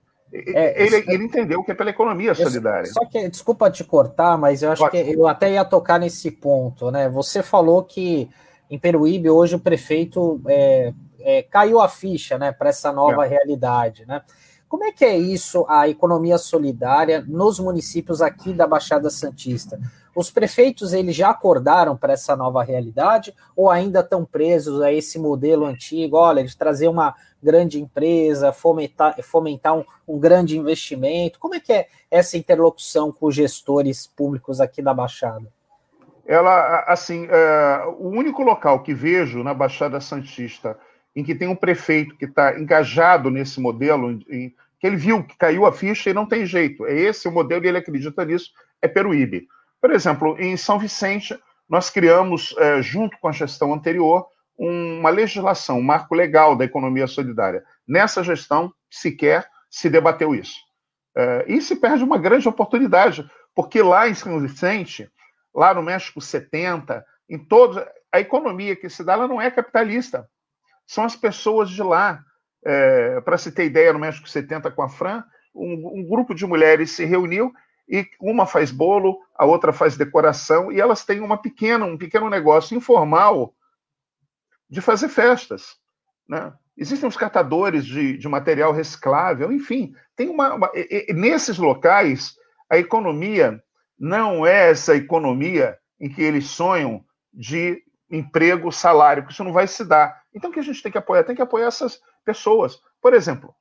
É, 0.55 0.83
ele, 0.83 0.97
ele, 1.09 1.25
entendeu 1.25 1.62
que 1.62 1.71
é 1.71 1.75
pela 1.75 1.90
economia 1.90 2.35
solidária. 2.35 2.87
Só 2.87 3.05
que, 3.07 3.28
desculpa 3.28 3.71
te 3.71 3.85
cortar, 3.85 4.37
mas 4.37 4.62
eu 4.62 4.71
acho 4.71 4.83
Pode. 4.83 5.02
que 5.02 5.12
eu 5.12 5.26
até 5.26 5.52
ia 5.52 5.64
tocar 5.64 5.99
nesse 5.99 6.31
ponto, 6.31 6.90
né? 6.90 7.09
Você 7.09 7.43
falou 7.43 7.83
que 7.83 8.28
em 8.71 8.78
Peruíbe 8.78 9.31
hoje 9.31 9.55
o 9.55 9.61
prefeito 9.61 10.40
é, 10.47 10.93
é, 11.21 11.43
caiu 11.43 11.81
a 11.81 11.88
ficha, 11.88 12.38
né, 12.38 12.52
para 12.52 12.69
essa 12.69 12.93
nova 12.93 13.25
é. 13.25 13.28
realidade, 13.28 14.05
né? 14.07 14.23
Como 14.69 14.85
é 14.85 14.90
que 14.90 15.05
é 15.05 15.16
isso, 15.16 15.64
a 15.69 15.88
economia 15.88 16.38
solidária 16.38 17.25
nos 17.26 17.61
municípios 17.61 18.21
aqui 18.21 18.52
da 18.52 18.66
Baixada 18.66 19.09
Santista? 19.11 19.78
Os 20.17 20.31
prefeitos 20.31 20.95
eles 20.95 21.15
já 21.15 21.29
acordaram 21.29 21.95
para 21.95 22.15
essa 22.15 22.35
nova 22.35 22.63
realidade 22.63 23.35
ou 23.55 23.71
ainda 23.71 24.01
estão 24.01 24.25
presos 24.25 24.81
a 24.81 24.91
esse 24.91 25.19
modelo 25.19 25.67
antigo? 25.67 26.17
Olha, 26.17 26.43
de 26.43 26.57
trazer 26.57 26.89
uma 26.89 27.15
grande 27.43 27.79
empresa, 27.79 28.51
fomentar, 28.51 29.23
fomentar 29.23 29.77
um, 29.77 29.85
um 30.09 30.19
grande 30.19 30.59
investimento. 30.59 31.39
Como 31.39 31.55
é 31.55 31.61
que 31.61 31.71
é 31.71 31.89
essa 32.11 32.39
interlocução 32.39 33.13
com 33.13 33.27
os 33.27 33.35
gestores 33.35 34.07
públicos 34.07 34.59
aqui 34.59 34.81
da 34.81 34.95
Baixada? 34.95 35.53
Ela, 36.27 36.85
assim, 36.89 37.29
é, 37.31 37.85
o 37.99 38.09
único 38.09 38.43
local 38.43 38.83
que 38.83 38.95
vejo 38.95 39.45
na 39.45 39.53
Baixada 39.53 40.01
Santista 40.01 40.79
em 41.15 41.23
que 41.23 41.35
tem 41.35 41.47
um 41.47 41.55
prefeito 41.55 42.17
que 42.17 42.25
está 42.25 42.59
engajado 42.59 43.31
nesse 43.31 43.61
modelo, 43.61 44.19
em, 44.31 44.55
que 44.81 44.87
ele 44.87 44.97
viu 44.97 45.23
que 45.23 45.37
caiu 45.37 45.67
a 45.67 45.73
ficha 45.73 46.09
e 46.09 46.15
não 46.15 46.25
tem 46.25 46.47
jeito. 46.47 46.87
É 46.87 46.95
esse 46.95 47.29
o 47.29 47.33
modelo 47.33 47.67
e 47.67 47.69
ele 47.69 47.79
acredita 47.79 48.25
nisso, 48.25 48.51
é 48.81 48.89
Peruíbe. 48.89 49.47
Por 49.87 49.95
exemplo, 49.95 50.37
em 50.40 50.57
São 50.57 50.81
Vicente, 50.81 51.38
nós 51.69 51.90
criamos, 51.90 52.52
é, 52.59 52.83
junto 52.83 53.16
com 53.21 53.28
a 53.28 53.33
gestão 53.33 53.73
anterior, 53.73 54.26
uma 54.59 55.11
legislação, 55.11 55.78
um 55.78 55.83
marco 55.83 56.12
legal 56.12 56.57
da 56.57 56.64
economia 56.64 57.07
solidária. 57.07 57.62
Nessa 57.87 58.25
gestão, 58.25 58.75
sequer 58.90 59.49
se 59.71 59.88
debateu 59.88 60.35
isso. 60.35 60.57
É, 61.16 61.45
e 61.47 61.62
se 61.62 61.76
perde 61.76 62.02
uma 62.02 62.19
grande 62.19 62.49
oportunidade, 62.49 63.31
porque 63.55 63.81
lá 63.81 64.09
em 64.09 64.14
São 64.14 64.40
Vicente, 64.40 65.09
lá 65.55 65.73
no 65.73 65.85
México 65.85 66.21
70, 66.21 67.07
em 67.31 67.38
todos, 67.38 67.81
a 68.11 68.19
economia 68.19 68.75
que 68.75 68.90
se 68.90 69.05
dá 69.05 69.12
ela 69.12 69.28
não 69.28 69.40
é 69.40 69.52
capitalista 69.52 70.28
são 70.85 71.05
as 71.05 71.14
pessoas 71.14 71.71
de 71.71 71.85
lá. 71.85 72.25
É, 72.64 73.21
Para 73.21 73.38
se 73.38 73.52
ter 73.52 73.66
ideia, 73.66 73.93
no 73.93 74.00
México 74.00 74.28
70 74.28 74.69
com 74.73 74.83
a 74.83 74.88
Fran, 74.88 75.23
um, 75.55 76.00
um, 76.00 76.09
grupo 76.09 76.35
de 76.35 76.45
mulheres 76.45 76.90
se 76.90 77.05
reuniu 77.05 77.52
e 77.88 78.09
uma 78.21 78.47
faz 78.47 78.71
bolo, 78.71 79.21
a 79.35 79.45
outra 79.45 79.73
faz 79.73 79.97
decoração, 79.97 80.73
e 80.73 80.81
elas 80.81 81.05
têm 81.05 81.21
uma 81.21 81.40
pequena, 81.40 81.85
um 81.85 81.97
pequeno 81.97 82.28
negócio 82.28 82.76
informal 82.76 83.55
de 84.69 84.81
fazer 84.81 85.09
festas. 85.09 85.76
Né? 86.28 86.52
Existem 86.76 87.09
os 87.09 87.16
catadores 87.16 87.87
de, 87.87 88.19
de 88.19 88.28
material 88.28 88.73
reciclável, 88.73 89.52
enfim, 89.52 89.95
tem 90.16 90.28
uma, 90.28 90.55
uma 90.55 90.71
e, 90.75 91.07
e, 91.09 91.12
nesses 91.12 91.59
locais 91.59 92.37
a 92.69 92.76
economia 92.76 93.62
não 93.99 94.45
é 94.45 94.71
essa 94.71 94.95
economia 94.95 95.78
em 95.99 96.09
que 96.09 96.21
eles 96.21 96.47
sonham 96.47 97.05
de 97.33 97.83
emprego, 98.11 98.71
salário, 98.71 99.23
porque 99.23 99.33
isso 99.33 99.45
não 99.45 99.52
vai 99.52 99.66
se 99.66 99.85
dar. 99.85 100.23
Então, 100.35 100.50
o 100.50 100.52
que 100.52 100.61
a 100.61 100.62
gente 100.62 100.83
tem 100.83 100.93
que 100.93 100.99
apoiar? 100.99 101.25
Tem 101.25 101.35
que 101.35 101.43
apoiar 101.43 101.66
essas 101.66 102.00
pessoas. 102.25 102.81
Por 103.00 103.14
exemplo, 103.14 103.55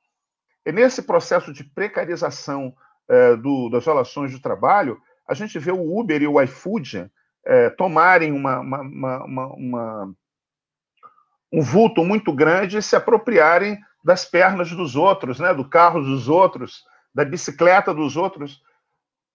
nesse 0.64 1.02
processo 1.02 1.52
de 1.52 1.64
precarização 1.64 2.76
é, 3.08 3.36
do, 3.36 3.68
das 3.68 3.84
relações 3.84 4.30
de 4.30 4.40
trabalho, 4.40 5.00
a 5.26 5.34
gente 5.34 5.58
vê 5.58 5.72
o 5.72 5.98
Uber 5.98 6.22
e 6.22 6.26
o 6.26 6.40
iFood 6.42 7.10
é, 7.44 7.70
tomarem 7.70 8.32
uma, 8.32 8.60
uma, 8.60 9.24
uma, 9.54 10.14
um 11.52 11.62
vulto 11.62 12.04
muito 12.04 12.32
grande 12.32 12.76
e 12.76 12.82
se 12.82 12.96
apropriarem 12.96 13.78
das 14.04 14.24
pernas 14.24 14.70
dos 14.70 14.94
outros, 14.94 15.40
né, 15.40 15.52
do 15.52 15.68
carro 15.68 16.00
dos 16.00 16.28
outros, 16.28 16.84
da 17.14 17.24
bicicleta 17.24 17.92
dos 17.92 18.16
outros. 18.16 18.62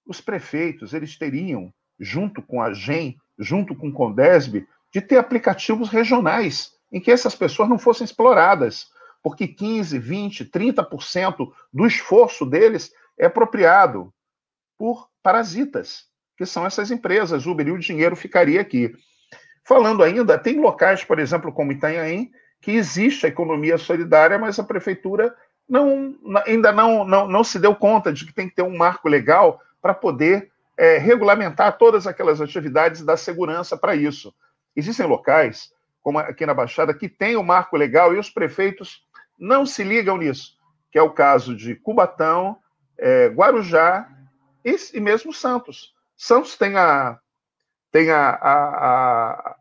Os 0.05 0.21
prefeitos, 0.21 0.93
eles 0.93 1.17
teriam, 1.17 1.73
junto 1.99 2.41
com 2.41 2.61
a 2.61 2.73
GEM, 2.73 3.17
junto 3.37 3.75
com 3.75 3.89
o 3.89 3.93
Condesb, 3.93 4.65
de 4.93 5.01
ter 5.01 5.17
aplicativos 5.17 5.89
regionais 5.89 6.73
em 6.91 6.99
que 6.99 7.11
essas 7.11 7.35
pessoas 7.35 7.69
não 7.69 7.79
fossem 7.79 8.03
exploradas, 8.03 8.89
porque 9.23 9.47
15, 9.47 9.97
20, 9.97 10.45
30% 10.45 11.51
do 11.71 11.85
esforço 11.85 12.45
deles 12.45 12.91
é 13.21 13.27
apropriado 13.27 14.11
por 14.79 15.07
parasitas, 15.21 16.05
que 16.35 16.43
são 16.43 16.65
essas 16.65 16.89
empresas. 16.89 17.45
Uber 17.45 17.67
e 17.67 17.71
o 17.71 17.77
dinheiro 17.77 18.15
ficaria 18.15 18.59
aqui. 18.59 18.91
Falando 19.63 20.01
ainda, 20.01 20.39
tem 20.39 20.59
locais, 20.59 21.03
por 21.03 21.19
exemplo, 21.19 21.53
como 21.53 21.71
Itanhaém, 21.71 22.31
que 22.59 22.71
existe 22.71 23.27
a 23.27 23.29
economia 23.29 23.77
solidária, 23.77 24.39
mas 24.39 24.57
a 24.57 24.63
prefeitura 24.63 25.35
não, 25.69 26.15
ainda 26.47 26.71
não, 26.71 27.05
não, 27.05 27.27
não 27.27 27.43
se 27.43 27.59
deu 27.59 27.75
conta 27.75 28.11
de 28.11 28.25
que 28.25 28.33
tem 28.33 28.49
que 28.49 28.55
ter 28.55 28.63
um 28.63 28.75
marco 28.75 29.07
legal 29.07 29.61
para 29.79 29.93
poder 29.93 30.51
é, 30.75 30.97
regulamentar 30.97 31.77
todas 31.77 32.07
aquelas 32.07 32.41
atividades 32.41 33.03
da 33.03 33.15
segurança 33.15 33.77
para 33.77 33.95
isso. 33.95 34.33
Existem 34.75 35.05
locais, 35.05 35.71
como 36.01 36.17
aqui 36.17 36.43
na 36.43 36.55
Baixada, 36.55 36.91
que 36.91 37.07
tem 37.07 37.35
o 37.35 37.43
marco 37.43 37.77
legal 37.77 38.15
e 38.15 38.19
os 38.19 38.31
prefeitos 38.31 39.05
não 39.37 39.63
se 39.63 39.83
ligam 39.83 40.17
nisso, 40.17 40.57
que 40.91 40.97
é 40.97 41.03
o 41.03 41.11
caso 41.11 41.55
de 41.55 41.75
Cubatão, 41.75 42.57
é, 43.01 43.27
Guarujá 43.29 44.07
e, 44.63 44.75
e, 44.93 44.99
mesmo 44.99 45.33
Santos. 45.33 45.93
Santos 46.15 46.55
tem 46.55 46.77
a, 46.77 47.19
tem 47.91 48.11
a, 48.11 48.29
a, 48.29 48.53
a, 48.53 49.55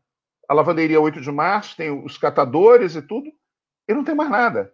a 0.46 0.54
lavanderia 0.54 1.00
8 1.00 1.22
de 1.22 1.32
março, 1.32 1.76
tem 1.76 1.90
os 1.90 2.18
catadores 2.18 2.94
e 2.94 3.02
tudo, 3.02 3.32
e 3.88 3.94
não 3.94 4.04
tem 4.04 4.14
mais 4.14 4.30
nada. 4.30 4.72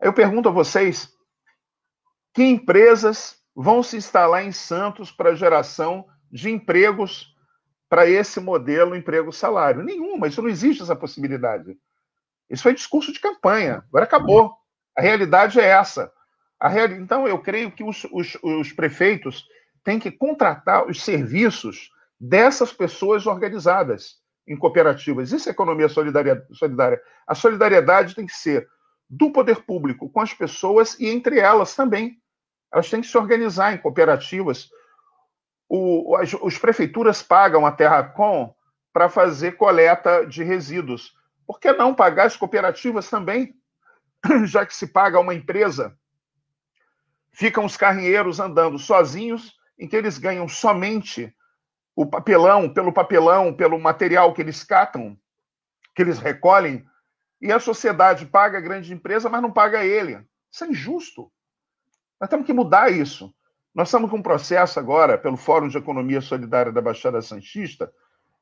Eu 0.00 0.12
pergunto 0.12 0.48
a 0.48 0.52
vocês, 0.52 1.12
que 2.32 2.44
empresas 2.44 3.42
vão 3.54 3.82
se 3.82 3.96
instalar 3.96 4.44
em 4.44 4.52
Santos 4.52 5.10
para 5.10 5.34
geração 5.34 6.06
de 6.30 6.48
empregos 6.50 7.34
para 7.88 8.06
esse 8.06 8.38
modelo 8.38 8.94
emprego-salário? 8.94 9.82
Nenhuma, 9.82 10.28
isso 10.28 10.40
não 10.40 10.48
existe 10.48 10.82
essa 10.84 10.94
possibilidade. 10.94 11.76
Isso 12.48 12.62
foi 12.62 12.74
discurso 12.74 13.12
de 13.12 13.18
campanha, 13.18 13.84
agora 13.88 14.04
acabou. 14.04 14.54
A 14.96 15.02
realidade 15.02 15.58
é 15.58 15.64
essa. 15.64 16.12
Real... 16.60 16.90
Então, 16.92 17.28
eu 17.28 17.38
creio 17.38 17.70
que 17.70 17.84
os, 17.84 18.04
os, 18.10 18.36
os 18.42 18.72
prefeitos 18.72 19.46
têm 19.84 19.98
que 19.98 20.10
contratar 20.10 20.86
os 20.86 21.02
serviços 21.02 21.90
dessas 22.20 22.72
pessoas 22.72 23.26
organizadas 23.26 24.16
em 24.46 24.56
cooperativas. 24.56 25.30
Isso 25.30 25.48
é 25.48 25.52
economia 25.52 25.88
solidária. 25.88 26.42
A 27.26 27.34
solidariedade 27.34 28.14
tem 28.14 28.26
que 28.26 28.34
ser 28.34 28.66
do 29.08 29.30
poder 29.30 29.62
público 29.64 30.10
com 30.10 30.20
as 30.20 30.34
pessoas 30.34 30.98
e 30.98 31.08
entre 31.08 31.38
elas 31.38 31.74
também. 31.74 32.18
Elas 32.72 32.90
têm 32.90 33.00
que 33.00 33.06
se 33.06 33.16
organizar 33.16 33.72
em 33.72 33.78
cooperativas. 33.78 34.68
O, 35.68 36.16
as, 36.16 36.34
as 36.34 36.58
prefeituras 36.58 37.22
pagam 37.22 37.64
a 37.64 37.72
Terracom 37.72 38.54
para 38.92 39.08
fazer 39.08 39.52
coleta 39.52 40.26
de 40.26 40.42
resíduos. 40.42 41.14
Por 41.46 41.60
que 41.60 41.72
não 41.72 41.94
pagar 41.94 42.26
as 42.26 42.36
cooperativas 42.36 43.08
também? 43.08 43.54
Já 44.44 44.66
que 44.66 44.74
se 44.74 44.86
paga 44.88 45.20
uma 45.20 45.34
empresa, 45.34 45.96
ficam 47.38 47.64
os 47.64 47.76
carrinheiros 47.76 48.40
andando 48.40 48.80
sozinhos, 48.80 49.54
em 49.78 49.86
que 49.86 49.94
eles 49.94 50.18
ganham 50.18 50.48
somente 50.48 51.32
o 51.94 52.04
papelão, 52.04 52.68
pelo 52.68 52.92
papelão, 52.92 53.54
pelo 53.54 53.78
material 53.78 54.34
que 54.34 54.42
eles 54.42 54.64
catam, 54.64 55.16
que 55.94 56.02
eles 56.02 56.18
recolhem, 56.18 56.84
e 57.40 57.52
a 57.52 57.60
sociedade 57.60 58.26
paga 58.26 58.58
a 58.58 58.60
grande 58.60 58.92
empresa, 58.92 59.28
mas 59.28 59.40
não 59.40 59.52
paga 59.52 59.84
ele. 59.84 60.20
Isso 60.50 60.64
é 60.64 60.66
injusto. 60.66 61.30
Nós 62.20 62.28
temos 62.28 62.44
que 62.44 62.52
mudar 62.52 62.90
isso. 62.90 63.32
Nós 63.72 63.86
estamos 63.86 64.10
com 64.10 64.16
um 64.16 64.22
processo 64.22 64.80
agora, 64.80 65.16
pelo 65.16 65.36
Fórum 65.36 65.68
de 65.68 65.78
Economia 65.78 66.20
Solidária 66.20 66.72
da 66.72 66.82
Baixada 66.82 67.22
Santista, 67.22 67.88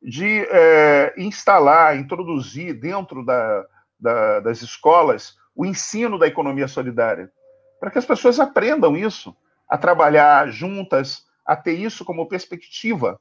de 0.00 0.46
é, 0.50 1.12
instalar, 1.18 1.98
introduzir 1.98 2.72
dentro 2.72 3.22
da, 3.22 3.66
da, 4.00 4.40
das 4.40 4.62
escolas 4.62 5.36
o 5.54 5.66
ensino 5.66 6.18
da 6.18 6.26
economia 6.26 6.66
solidária, 6.66 7.30
para 7.78 7.90
que 7.90 7.98
as 7.98 8.06
pessoas 8.06 8.40
aprendam 8.40 8.96
isso, 8.96 9.36
a 9.68 9.76
trabalhar 9.76 10.48
juntas, 10.48 11.26
a 11.44 11.56
ter 11.56 11.74
isso 11.74 12.04
como 12.04 12.28
perspectiva 12.28 13.20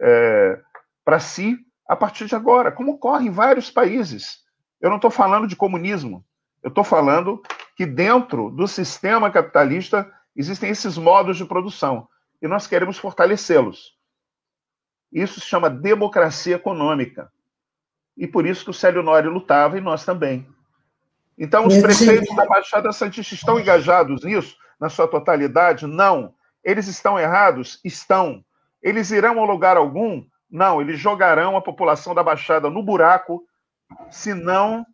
é, 0.00 0.60
para 1.04 1.20
si 1.20 1.58
a 1.88 1.96
partir 1.96 2.26
de 2.26 2.34
agora, 2.34 2.72
como 2.72 2.92
ocorre 2.92 3.26
em 3.26 3.30
vários 3.30 3.70
países. 3.70 4.42
Eu 4.80 4.88
não 4.88 4.96
estou 4.96 5.10
falando 5.10 5.46
de 5.46 5.56
comunismo, 5.56 6.24
eu 6.62 6.68
estou 6.68 6.84
falando 6.84 7.42
que 7.76 7.86
dentro 7.86 8.50
do 8.50 8.66
sistema 8.66 9.30
capitalista 9.30 10.10
existem 10.34 10.70
esses 10.70 10.96
modos 10.96 11.36
de 11.36 11.44
produção 11.44 12.08
e 12.40 12.48
nós 12.48 12.66
queremos 12.66 12.98
fortalecê-los. 12.98 13.96
Isso 15.12 15.40
se 15.40 15.46
chama 15.46 15.68
democracia 15.68 16.56
econômica. 16.56 17.30
E 18.16 18.26
por 18.26 18.46
isso 18.46 18.64
que 18.64 18.70
o 18.70 18.74
Célio 18.74 19.02
Nori 19.02 19.28
lutava 19.28 19.76
e 19.76 19.80
nós 19.80 20.04
também. 20.04 20.48
Então, 21.38 21.66
os 21.66 21.78
prefeitos 21.78 22.34
da 22.36 22.46
Baixada 22.46 22.92
Santista 22.92 23.34
estão 23.34 23.58
engajados 23.58 24.24
nisso, 24.24 24.56
na 24.80 24.88
sua 24.88 25.08
totalidade? 25.08 25.86
Não. 25.86 26.34
Eles 26.62 26.86
estão 26.86 27.18
errados? 27.18 27.80
Estão. 27.84 28.44
Eles 28.82 29.10
irão 29.10 29.42
a 29.42 29.46
lugar 29.46 29.76
algum? 29.76 30.24
Não. 30.50 30.80
Eles 30.80 30.98
jogarão 30.98 31.56
a 31.56 31.62
população 31.62 32.14
da 32.14 32.22
Baixada 32.22 32.68
no 32.68 32.82
buraco, 32.82 33.44
se 34.10 34.34
não, 34.34 34.86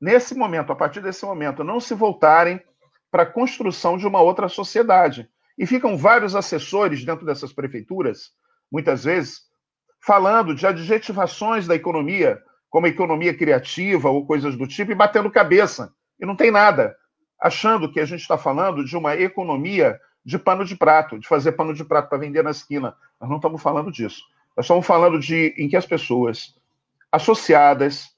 nesse 0.00 0.34
momento, 0.34 0.72
a 0.72 0.76
partir 0.76 1.00
desse 1.00 1.24
momento, 1.24 1.64
não 1.64 1.80
se 1.80 1.94
voltarem 1.94 2.62
para 3.10 3.22
a 3.22 3.26
construção 3.26 3.96
de 3.96 4.06
uma 4.06 4.20
outra 4.20 4.48
sociedade. 4.48 5.28
E 5.56 5.66
ficam 5.66 5.96
vários 5.96 6.36
assessores 6.36 7.04
dentro 7.04 7.26
dessas 7.26 7.52
prefeituras 7.52 8.30
muitas 8.70 9.04
vezes, 9.04 9.42
falando 10.00 10.54
de 10.54 10.66
adjetivações 10.66 11.66
da 11.66 11.74
economia, 11.74 12.40
como 12.70 12.86
economia 12.86 13.34
criativa 13.34 14.10
ou 14.10 14.26
coisas 14.26 14.56
do 14.56 14.66
tipo, 14.66 14.92
e 14.92 14.94
batendo 14.94 15.30
cabeça. 15.30 15.92
E 16.20 16.26
não 16.26 16.36
tem 16.36 16.50
nada. 16.50 16.96
Achando 17.40 17.90
que 17.90 18.00
a 18.00 18.04
gente 18.04 18.20
está 18.20 18.36
falando 18.36 18.84
de 18.84 18.96
uma 18.96 19.16
economia 19.16 19.98
de 20.24 20.38
pano 20.38 20.64
de 20.64 20.76
prato, 20.76 21.18
de 21.18 21.26
fazer 21.26 21.52
pano 21.52 21.72
de 21.72 21.84
prato 21.84 22.08
para 22.08 22.18
vender 22.18 22.42
na 22.42 22.50
esquina. 22.50 22.94
Nós 23.20 23.30
não 23.30 23.36
estamos 23.36 23.62
falando 23.62 23.90
disso. 23.90 24.22
Nós 24.56 24.66
estamos 24.66 24.86
falando 24.86 25.18
de 25.18 25.54
em 25.56 25.68
que 25.68 25.76
as 25.76 25.86
pessoas 25.86 26.54
associadas, 27.10 28.08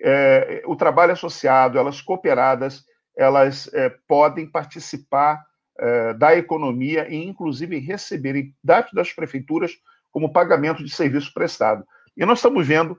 é, 0.00 0.62
o 0.64 0.76
trabalho 0.76 1.12
associado, 1.12 1.78
elas 1.78 2.00
cooperadas, 2.00 2.84
elas 3.16 3.68
é, 3.74 3.90
podem 4.06 4.46
participar 4.46 5.44
é, 5.78 6.14
da 6.14 6.36
economia 6.36 7.08
e, 7.08 7.16
inclusive, 7.16 7.78
receberem 7.78 8.54
dados 8.62 8.92
das 8.92 9.12
prefeituras 9.12 9.72
como 10.10 10.32
pagamento 10.32 10.82
de 10.82 10.90
serviço 10.90 11.34
prestado. 11.34 11.84
E 12.16 12.24
nós 12.24 12.38
estamos 12.38 12.66
vendo 12.66 12.98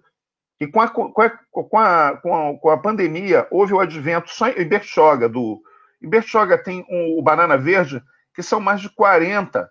que 0.60 0.68
com 0.68 0.82
a, 0.82 0.90
com 0.90 1.22
a, 1.22 1.30
com 1.62 1.80
a, 1.80 2.58
com 2.60 2.70
a, 2.70 2.78
pandemia 2.78 3.48
houve 3.50 3.74
o 3.74 3.80
advento 3.80 4.30
só 4.30 4.50
em 4.50 4.68
Bertioga, 4.68 5.30
do 5.30 5.64
em 6.02 6.10
tem 6.64 6.86
um, 6.90 7.18
o 7.18 7.22
Banana 7.22 7.58
Verde, 7.58 8.04
que 8.34 8.44
são 8.44 8.60
mais 8.60 8.82
de 8.82 8.90
40 8.90 9.70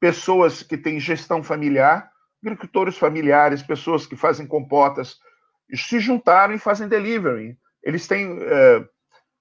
pessoas 0.00 0.62
que 0.62 0.76
têm 0.76 0.98
gestão 0.98 1.42
familiar, 1.42 2.10
agricultores 2.42 2.96
familiares, 2.96 3.62
pessoas 3.62 4.06
que 4.06 4.16
fazem 4.16 4.46
compotas, 4.46 5.16
se 5.74 6.00
juntaram 6.00 6.54
e 6.54 6.58
fazem 6.58 6.88
delivery. 6.88 7.56
Eles 7.82 8.06
têm 8.06 8.38
é, 8.40 8.88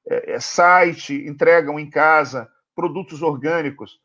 é, 0.08 0.40
site, 0.40 1.14
entregam 1.28 1.80
em 1.80 1.90
casa 1.90 2.50
produtos 2.76 3.22
orgânicos. 3.22 4.00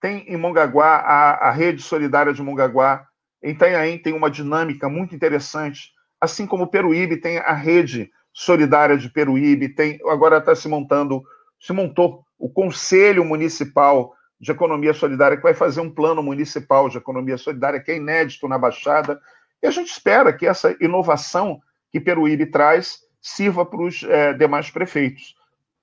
Tem 0.00 0.20
em 0.28 0.36
Mongaguá 0.36 0.96
a, 0.98 1.48
a 1.48 1.50
rede 1.50 1.82
solidária 1.82 2.32
de 2.32 2.42
Mongaguá. 2.42 3.06
Em 3.42 3.50
Itanhaém 3.52 3.98
tem 3.98 4.12
uma 4.12 4.30
dinâmica 4.30 4.88
muito 4.88 5.14
interessante, 5.14 5.92
assim 6.20 6.46
como 6.46 6.68
Peruíbe 6.68 7.16
tem 7.16 7.38
a 7.38 7.52
rede 7.52 8.10
solidária 8.32 8.96
de 8.96 9.08
Peruíbe, 9.08 9.68
tem 9.68 9.98
agora 10.08 10.38
está 10.38 10.54
se 10.54 10.68
montando, 10.68 11.22
se 11.60 11.72
montou 11.72 12.24
o 12.38 12.48
Conselho 12.48 13.24
Municipal 13.24 14.14
de 14.40 14.52
Economia 14.52 14.94
Solidária, 14.94 15.36
que 15.36 15.42
vai 15.42 15.54
fazer 15.54 15.80
um 15.80 15.90
plano 15.90 16.22
municipal 16.22 16.88
de 16.88 16.96
economia 16.96 17.36
solidária, 17.36 17.80
que 17.80 17.90
é 17.90 17.96
inédito 17.96 18.46
na 18.46 18.56
Baixada, 18.56 19.20
e 19.60 19.66
a 19.66 19.70
gente 19.70 19.90
espera 19.90 20.32
que 20.32 20.46
essa 20.46 20.76
inovação 20.80 21.60
que 21.90 21.98
Peruíbe 21.98 22.46
traz 22.46 23.00
sirva 23.20 23.66
para 23.66 23.82
os 23.82 24.04
é, 24.04 24.32
demais 24.34 24.70
prefeitos 24.70 25.34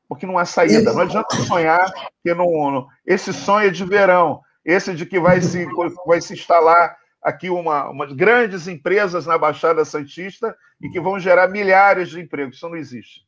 porque 0.07 0.25
não 0.25 0.37
há 0.37 0.45
saída. 0.45 0.93
Não 0.93 1.01
adianta 1.01 1.35
sonhar 1.37 1.91
que 2.23 2.33
não. 2.33 2.87
Esse 3.05 3.33
sonho 3.33 3.67
é 3.67 3.71
de 3.71 3.85
verão, 3.85 4.41
esse 4.63 4.93
de 4.93 5.05
que 5.05 5.19
vai 5.19 5.41
se, 5.41 5.67
vai 6.05 6.21
se 6.21 6.33
instalar 6.33 6.97
aqui 7.25 7.49
uma, 7.49 7.89
umas 7.89 8.13
grandes 8.13 8.67
empresas 8.67 9.25
na 9.25 9.35
Baixada 9.35 9.83
Santista 9.83 10.55
e 10.79 10.89
que 10.89 11.01
vão 11.01 11.19
gerar 11.19 11.47
milhares 11.47 12.09
de 12.09 12.21
empregos. 12.21 12.57
Isso 12.57 12.69
não 12.69 12.77
existe. 12.77 13.21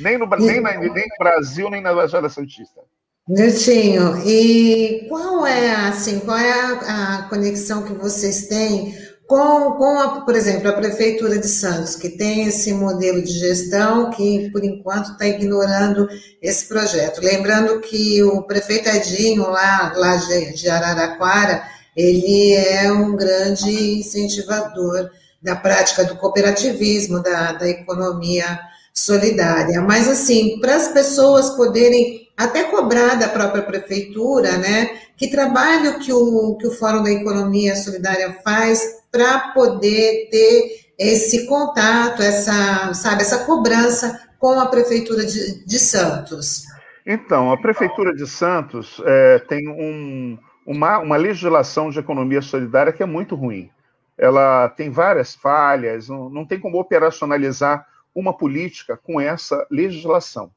Nem 0.00 0.18
no, 0.18 0.26
nem, 0.26 0.60
na, 0.60 0.76
nem 0.76 0.90
no 0.90 1.16
Brasil, 1.16 1.70
nem 1.70 1.80
na 1.80 1.94
Baixada 1.94 2.28
Santista. 2.28 2.80
Niltinho, 3.28 4.22
e 4.24 5.06
qual 5.08 5.46
é 5.46 5.74
assim, 5.88 6.20
qual 6.20 6.38
é 6.38 6.52
a, 6.52 7.18
a, 7.18 7.22
conexão 7.28 7.82
que 7.82 7.92
vocês 7.92 8.46
têm 8.46 8.94
com, 9.26 9.72
com 9.72 9.98
a, 9.98 10.20
por 10.20 10.36
exemplo, 10.36 10.68
a 10.68 10.72
Prefeitura 10.72 11.36
de 11.36 11.48
Santos, 11.48 11.96
que 11.96 12.08
tem 12.08 12.46
esse 12.46 12.72
modelo 12.72 13.20
de 13.20 13.32
gestão 13.32 14.10
que, 14.10 14.48
por 14.50 14.64
enquanto, 14.64 15.10
está 15.10 15.26
ignorando 15.26 16.08
esse 16.40 16.68
projeto. 16.68 17.20
Lembrando 17.20 17.80
que 17.80 18.22
o 18.22 18.42
prefeito 18.42 18.88
Edinho, 18.88 19.42
lá, 19.50 19.92
lá 19.96 20.16
de 20.16 20.68
Araraquara, 20.68 21.64
ele 21.96 22.52
é 22.52 22.92
um 22.92 23.16
grande 23.16 23.98
incentivador 24.00 25.10
da 25.42 25.56
prática 25.56 26.04
do 26.04 26.16
cooperativismo, 26.16 27.22
da, 27.22 27.52
da 27.52 27.68
economia 27.68 28.58
solidária. 28.92 29.80
Mas, 29.80 30.08
assim, 30.08 30.58
para 30.60 30.74
as 30.76 30.88
pessoas 30.88 31.50
poderem 31.50 32.28
até 32.36 32.64
cobrar 32.64 33.14
da 33.14 33.28
própria 33.28 33.62
prefeitura, 33.62 34.58
né, 34.58 34.90
que 35.16 35.30
trabalho 35.30 35.98
que 35.98 36.12
o, 36.12 36.56
que 36.56 36.66
o 36.66 36.72
Fórum 36.72 37.02
da 37.02 37.10
Economia 37.10 37.74
Solidária 37.76 38.36
faz 38.44 38.82
para 39.10 39.52
poder 39.54 40.28
ter 40.30 40.86
esse 40.98 41.46
contato, 41.46 42.22
essa, 42.22 42.92
sabe, 42.92 43.22
essa 43.22 43.44
cobrança 43.44 44.20
com 44.38 44.58
a 44.60 44.66
prefeitura 44.66 45.24
de, 45.24 45.64
de 45.64 45.78
Santos. 45.78 46.64
Então, 47.06 47.52
a 47.52 47.60
prefeitura 47.60 48.14
de 48.14 48.26
Santos 48.26 49.00
é, 49.04 49.38
tem 49.48 49.68
um, 49.68 50.36
uma, 50.66 50.98
uma 50.98 51.16
legislação 51.16 51.90
de 51.90 52.00
economia 52.00 52.42
solidária 52.42 52.92
que 52.92 53.02
é 53.02 53.06
muito 53.06 53.36
ruim. 53.36 53.70
Ela 54.18 54.68
tem 54.70 54.90
várias 54.90 55.34
falhas, 55.34 56.08
não, 56.08 56.28
não 56.28 56.44
tem 56.44 56.58
como 56.58 56.80
operacionalizar 56.80 57.86
uma 58.14 58.36
política 58.36 58.96
com 58.96 59.20
essa 59.20 59.64
legislação. 59.70 60.50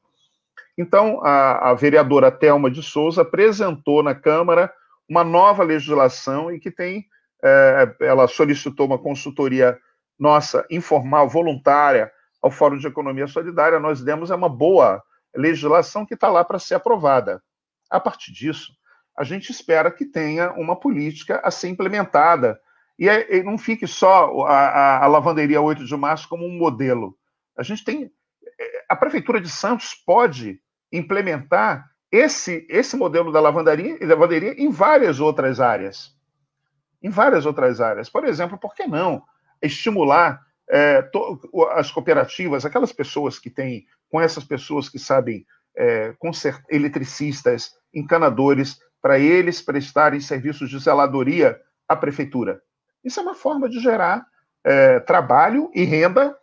Então, 0.77 1.19
a, 1.23 1.69
a 1.69 1.73
vereadora 1.73 2.31
Thelma 2.31 2.71
de 2.71 2.81
Souza 2.81 3.21
apresentou 3.21 4.01
na 4.01 4.15
Câmara 4.15 4.73
uma 5.07 5.23
nova 5.23 5.61
legislação 5.61 6.51
e 6.51 6.59
que 6.59 6.71
tem, 6.71 7.05
é, 7.43 7.95
ela 7.99 8.27
solicitou 8.27 8.87
uma 8.87 8.97
consultoria 8.97 9.77
nossa, 10.17 10.65
informal, 10.69 11.29
voluntária, 11.29 12.11
ao 12.41 12.49
Fórum 12.49 12.77
de 12.77 12.87
Economia 12.87 13.27
Solidária, 13.27 13.79
nós 13.79 14.01
demos 14.01 14.31
é 14.31 14.35
uma 14.35 14.49
boa 14.49 15.03
legislação 15.35 16.05
que 16.05 16.13
está 16.13 16.29
lá 16.29 16.43
para 16.43 16.59
ser 16.59 16.75
aprovada. 16.75 17.41
A 17.89 17.99
partir 17.99 18.31
disso, 18.31 18.73
a 19.19 19.25
gente 19.25 19.51
espera 19.51 19.91
que 19.91 20.05
tenha 20.05 20.53
uma 20.53 20.79
política 20.79 21.41
a 21.43 21.51
ser 21.51 21.67
implementada 21.67 22.57
e, 22.97 23.09
é, 23.09 23.35
e 23.35 23.43
não 23.43 23.57
fique 23.57 23.85
só 23.85 24.45
a, 24.45 24.53
a, 24.53 25.03
a, 25.03 25.07
lavanderia 25.07 25.59
8 25.59 25.83
de 25.83 25.97
março 25.97 26.29
como 26.29 26.45
um 26.45 26.57
modelo. 26.57 27.17
A 27.57 27.61
gente 27.61 27.83
tem. 27.83 28.09
É, 28.57 28.85
a 28.87 28.95
Prefeitura 28.95 29.41
de 29.41 29.49
Santos 29.49 29.93
pode 29.93 30.61
implementar 30.89 31.85
esse, 32.09 32.65
esse 32.69 32.95
modelo 32.95 33.29
da 33.29 33.41
lavanderia, 33.41 33.97
lavanderia 34.01 34.53
em 34.53 34.69
várias 34.69 35.19
outras 35.19 35.59
áreas. 35.59 36.15
Em 37.03 37.09
várias 37.09 37.45
outras 37.45 37.81
áreas. 37.81 38.09
Por 38.09 38.23
exemplo, 38.23 38.57
por 38.57 38.73
que 38.73 38.87
não 38.87 39.21
estimular 39.61 40.41
é, 40.69 41.01
to, 41.01 41.41
as 41.73 41.91
cooperativas, 41.91 42.63
aquelas 42.63 42.93
pessoas 42.93 43.37
que 43.37 43.49
têm, 43.49 43.85
com 44.09 44.21
essas 44.21 44.45
pessoas 44.45 44.87
que 44.87 44.97
sabem, 44.97 45.45
é, 45.77 46.15
eletricistas, 46.69 47.73
encanadores, 47.93 48.79
para 49.01 49.19
eles 49.19 49.61
prestarem 49.61 50.19
serviços 50.19 50.69
de 50.69 50.79
zeladoria 50.79 51.59
à 51.87 51.95
prefeitura. 51.95 52.61
Isso 53.03 53.19
é 53.19 53.23
uma 53.23 53.35
forma 53.35 53.69
de 53.69 53.79
gerar 53.79 54.25
é, 54.63 54.99
trabalho 54.99 55.71
e 55.73 55.83
renda 55.83 56.35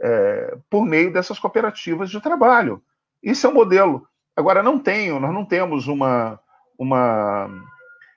é, 0.00 0.56
por 0.68 0.84
meio 0.86 1.12
dessas 1.12 1.38
cooperativas 1.38 2.10
de 2.10 2.20
trabalho. 2.20 2.82
Isso 3.22 3.46
é 3.46 3.50
um 3.50 3.54
modelo. 3.54 4.06
Agora, 4.34 4.62
não 4.62 4.78
tenho, 4.78 5.20
nós 5.20 5.32
não 5.32 5.44
temos 5.44 5.86
uma. 5.86 6.40
uma... 6.78 7.50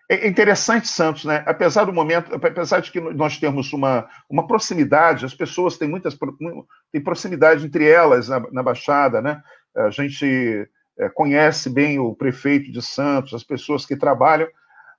É 0.10 0.28
interessante, 0.28 0.88
Santos, 0.88 1.26
né? 1.26 1.44
Apesar 1.46 1.86
do 1.86 1.94
momento, 1.94 2.34
apesar 2.36 2.82
de 2.82 2.92
que 2.92 3.00
nós 3.00 3.38
temos 3.38 3.72
uma, 3.74 4.08
uma 4.30 4.46
proximidade, 4.46 5.26
as 5.26 5.34
pessoas 5.34 5.78
têm 5.78 5.88
muitas 5.88 6.18
têm 6.92 7.04
proximidade 7.04 7.66
entre 7.66 7.90
elas 7.90 8.28
na, 8.30 8.40
na 8.52 8.64
Baixada, 8.64 9.22
né? 9.22 9.42
A 9.76 9.90
gente 9.90 10.70
é, 10.98 11.10
conhece 11.10 11.70
bem 11.70 12.00
o 12.00 12.14
prefeito 12.16 12.72
de 12.72 12.82
Santos, 12.82 13.34
as 13.34 13.44
pessoas 13.44 13.86
que 13.86 13.96
trabalham, 13.96 14.48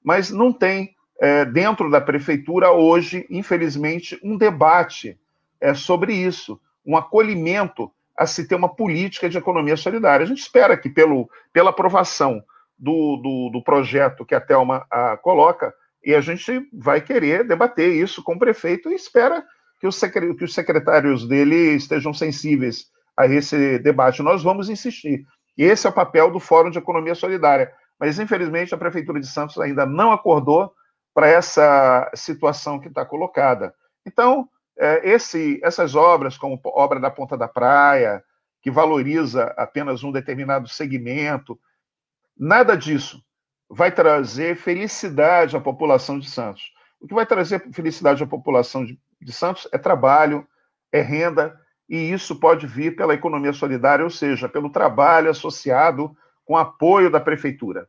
mas 0.03 0.31
não 0.31 0.53
tem 0.53 0.95
é, 1.21 1.45
dentro 1.45 1.91
da 1.91 2.01
prefeitura 2.01 2.71
hoje, 2.71 3.27
infelizmente, 3.31 4.19
um 4.23 4.37
debate 4.37 5.19
é, 5.61 5.73
sobre 5.75 6.15
isso, 6.15 6.61
um 6.85 6.97
acolhimento 6.97 7.91
a 8.17 8.27
se 8.27 8.47
ter 8.47 8.55
uma 8.55 8.69
política 8.69 9.29
de 9.29 9.39
economia 9.39 9.77
solidária. 9.77 10.25
A 10.25 10.29
gente 10.29 10.41
espera 10.41 10.77
que, 10.77 10.89
pelo, 10.89 11.29
pela 11.53 11.71
aprovação 11.71 12.43
do, 12.79 13.17
do, 13.17 13.51
do 13.53 13.63
projeto 13.63 14.25
que 14.25 14.35
a 14.35 14.41
Thelma 14.41 14.87
a, 14.91 15.17
coloca, 15.17 15.73
e 16.05 16.15
a 16.15 16.21
gente 16.21 16.69
vai 16.73 17.01
querer 17.01 17.45
debater 17.45 17.91
isso 17.91 18.23
com 18.23 18.35
o 18.35 18.39
prefeito 18.39 18.91
e 18.91 18.95
espera 18.95 19.43
que 19.81 19.87
os, 19.87 19.99
que 20.01 20.45
os 20.45 20.55
secretários 20.55 21.27
dele 21.27 21.75
estejam 21.75 22.13
sensíveis 22.13 22.87
a 23.17 23.27
esse 23.27 23.79
debate. 23.79 24.23
Nós 24.23 24.43
vamos 24.43 24.69
insistir. 24.69 25.25
Esse 25.57 25.87
é 25.87 25.91
o 25.91 25.93
papel 25.93 26.31
do 26.31 26.41
Fórum 26.41 26.71
de 26.71 26.79
Economia 26.79 27.15
Solidária. 27.15 27.73
Mas, 27.99 28.19
infelizmente, 28.19 28.75
a 28.75 28.79
Prefeitura 28.79 29.21
de 29.21 29.27
Santos 29.27 29.59
ainda 29.59 29.87
não 29.87 30.13
acordou 30.13 30.75
para 31.15 31.29
essa 31.29 32.11
situação 32.15 32.81
que 32.81 32.89
está 32.89 33.05
colocada. 33.05 33.75
Então, 34.05 34.49
é, 34.77 35.09
esse, 35.09 35.61
essas 35.63 35.95
obras, 35.95 36.37
como 36.37 36.61
obra 36.65 36.99
da 36.99 37.11
Ponta 37.11 37.37
da 37.37 37.47
Praia, 37.47 38.23
que 38.61 38.71
valoriza 38.71 39.55
apenas 39.57 40.03
um 40.03 40.11
determinado 40.11 40.69
segmento, 40.69 41.59
nada 42.37 42.77
disso 42.77 43.23
vai 43.71 43.93
trazer 43.93 44.57
felicidade 44.57 45.57
à 45.57 45.61
população 45.61 46.19
de 46.19 46.29
Santos. 46.29 46.73
O 47.01 47.07
que 47.07 47.15
vai 47.15 47.27
trazer 47.27 47.61
felicidade 47.73 48.23
à 48.23 48.27
população 48.27 48.85
de, 48.85 48.99
de 49.21 49.33
Santos 49.33 49.69
é 49.73 49.79
trabalho, 49.79 50.47
é 50.91 51.01
renda 51.01 51.59
e 51.89 52.13
isso 52.13 52.37
pode 52.37 52.67
vir 52.67 52.97
pela 52.97 53.15
economia 53.15 53.53
solidária, 53.53 54.05
ou 54.05 54.11
seja, 54.11 54.49
pelo 54.49 54.71
trabalho 54.71 55.31
associado 55.31 56.17
com 56.45 56.57
apoio 56.57 57.11
da 57.11 57.21
prefeitura, 57.21 57.89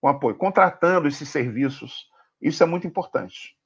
com 0.00 0.08
apoio, 0.08 0.36
contratando 0.36 1.08
esses 1.08 1.28
serviços. 1.28 2.08
Isso 2.40 2.62
é 2.62 2.66
muito 2.66 2.86
importante. 2.86 3.56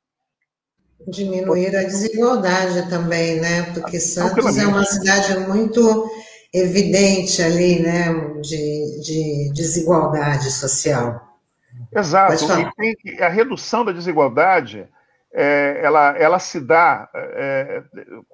Diminuir 1.09 1.75
a 1.75 1.83
desigualdade 1.83 2.89
também, 2.89 3.41
né? 3.41 3.63
Porque 3.73 3.99
Santos 3.99 4.57
é 4.57 4.67
uma 4.67 4.85
cidade 4.85 5.39
muito 5.49 6.09
evidente 6.53 7.43
ali, 7.43 7.81
né, 7.81 8.13
de, 8.41 9.01
de 9.01 9.53
desigualdade 9.55 10.51
social. 10.51 11.39
Exato. 11.91 12.45
E 12.45 12.97
tem, 12.97 13.21
a 13.21 13.29
redução 13.29 13.85
da 13.85 13.93
desigualdade 13.93 14.87
é, 15.33 15.81
ela, 15.83 16.17
ela 16.19 16.39
se 16.39 16.61
dá 16.61 17.09
é, 17.15 17.83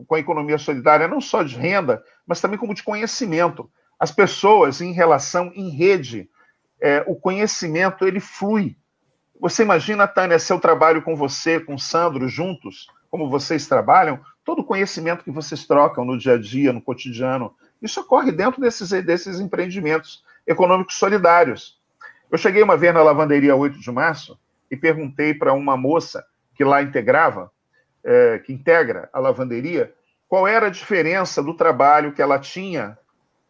com 0.07 0.15
a 0.15 0.19
economia 0.19 0.59
solidária 0.59 1.07
não 1.07 1.21
só 1.21 1.43
de 1.43 1.57
renda, 1.57 2.03
mas 2.27 2.41
também 2.41 2.59
como 2.59 2.75
de 2.75 2.83
conhecimento. 2.83 3.71
As 3.99 4.11
pessoas, 4.11 4.81
em 4.81 4.93
relação 4.93 5.53
em 5.55 5.71
rede, 5.71 6.29
é, 6.81 7.05
o 7.07 7.15
conhecimento 7.15 8.07
ele 8.07 8.21
flui. 8.21 8.77
Você 9.41 9.63
imagina, 9.63 10.09
Tânia, 10.09 10.39
seu 10.39 10.59
trabalho 10.59 11.03
com 11.03 11.15
você, 11.15 11.61
com 11.61 11.79
Sandro, 11.79 12.29
juntos, 12.29 12.89
como 13.11 13.31
vocês 13.31 13.67
trabalham, 13.67 14.21
todo 14.45 14.61
o 14.61 14.65
conhecimento 14.65 15.25
que 15.25 15.31
vocês 15.31 15.67
trocam 15.67 16.05
no 16.05 16.19
dia 16.19 16.35
a 16.35 16.39
dia, 16.39 16.73
no 16.73 16.83
cotidiano, 16.83 17.55
isso 17.81 18.01
ocorre 18.01 18.33
dentro 18.33 18.61
desses, 18.61 18.91
desses 19.05 19.39
empreendimentos 19.41 20.25
econômicos 20.47 20.97
solidários. 20.97 21.79
Eu 22.31 22.37
cheguei 22.37 22.63
uma 22.63 22.77
vez 22.77 22.93
na 22.93 23.03
lavanderia 23.03 23.55
8 23.55 23.79
de 23.79 23.91
março 23.91 24.39
e 24.71 24.77
perguntei 24.77 25.33
para 25.33 25.53
uma 25.53 25.77
moça 25.77 26.25
que 26.59 26.64
lá 26.64 26.83
integrava, 26.83 27.53
é, 28.03 28.40
que 28.40 28.53
integra 28.53 29.09
a 29.12 29.21
lavanderia, 29.21 29.94
qual 30.29 30.49
era 30.49 30.66
a 30.66 30.71
diferença 30.71 31.40
do 31.40 31.55
trabalho 31.55 32.12
que 32.12 32.21
ela 32.21 32.37
tinha 32.37 32.99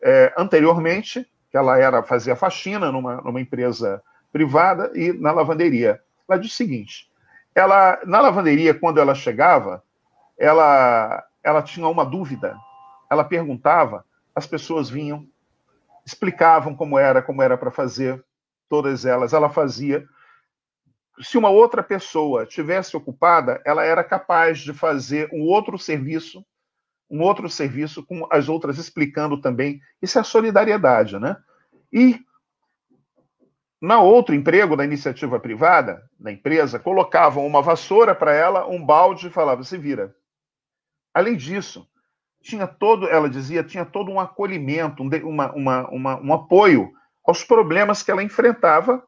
é, 0.02 0.34
anteriormente, 0.36 1.26
que 1.50 1.56
ela 1.56 1.78
era 1.78 2.02
fazia 2.02 2.36
faxina 2.36 2.92
numa, 2.92 3.16
numa 3.22 3.40
empresa 3.40 4.02
privada 4.30 4.92
e 4.94 5.10
na 5.14 5.32
lavanderia. 5.32 5.98
Ela 6.28 6.38
disse 6.38 6.52
o 6.52 6.56
seguinte: 6.58 7.10
ela 7.54 7.98
na 8.04 8.20
lavanderia 8.20 8.74
quando 8.74 9.00
ela 9.00 9.14
chegava, 9.14 9.82
ela 10.36 11.24
ela 11.42 11.62
tinha 11.62 11.88
uma 11.88 12.04
dúvida. 12.04 12.54
Ela 13.10 13.24
perguntava, 13.24 14.04
as 14.34 14.46
pessoas 14.46 14.90
vinham, 14.90 15.26
explicavam 16.04 16.74
como 16.74 16.98
era, 16.98 17.22
como 17.22 17.40
era 17.40 17.56
para 17.56 17.70
fazer, 17.70 18.22
todas 18.68 19.06
elas, 19.06 19.32
ela 19.32 19.48
fazia 19.48 20.06
se 21.20 21.38
uma 21.38 21.48
outra 21.48 21.82
pessoa 21.82 22.46
tivesse 22.46 22.96
ocupada, 22.96 23.60
ela 23.64 23.84
era 23.84 24.04
capaz 24.04 24.58
de 24.60 24.72
fazer 24.72 25.28
um 25.32 25.42
outro 25.42 25.78
serviço, 25.78 26.44
um 27.10 27.22
outro 27.22 27.48
serviço 27.48 28.04
com 28.04 28.26
as 28.30 28.48
outras 28.48 28.78
explicando 28.78 29.40
também. 29.40 29.80
Isso 30.00 30.18
é 30.18 30.22
solidariedade, 30.22 31.18
né? 31.18 31.36
E 31.92 32.20
na 33.80 34.00
outro 34.00 34.34
emprego 34.34 34.76
da 34.76 34.84
iniciativa 34.84 35.38
privada, 35.38 36.02
na 36.18 36.32
empresa, 36.32 36.78
colocavam 36.78 37.46
uma 37.46 37.62
vassoura 37.62 38.14
para 38.14 38.34
ela, 38.34 38.66
um 38.66 38.84
balde 38.84 39.28
e 39.28 39.30
falava: 39.30 39.62
se 39.62 39.78
vira. 39.78 40.14
Além 41.14 41.36
disso, 41.36 41.88
tinha 42.42 42.66
todo, 42.66 43.08
ela 43.08 43.28
dizia, 43.28 43.64
tinha 43.64 43.84
todo 43.84 44.10
um 44.10 44.20
acolhimento, 44.20 45.02
um, 45.02 45.08
uma, 45.28 45.52
uma, 45.52 45.88
uma, 45.88 46.20
um 46.20 46.32
apoio 46.34 46.92
aos 47.24 47.44
problemas 47.44 48.02
que 48.02 48.10
ela 48.10 48.22
enfrentava 48.22 49.02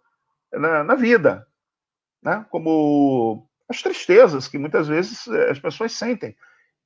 na, 0.53 0.85
na 0.85 0.95
vida, 0.95 1.47
né? 2.23 2.45
como 2.51 3.47
as 3.69 3.83
tristezas 3.83 4.49
que 4.49 4.59
muitas 4.59 4.89
vezes 4.89 5.27
eh, 5.29 5.51
as 5.51 5.59
pessoas 5.59 5.93
sentem. 5.93 6.37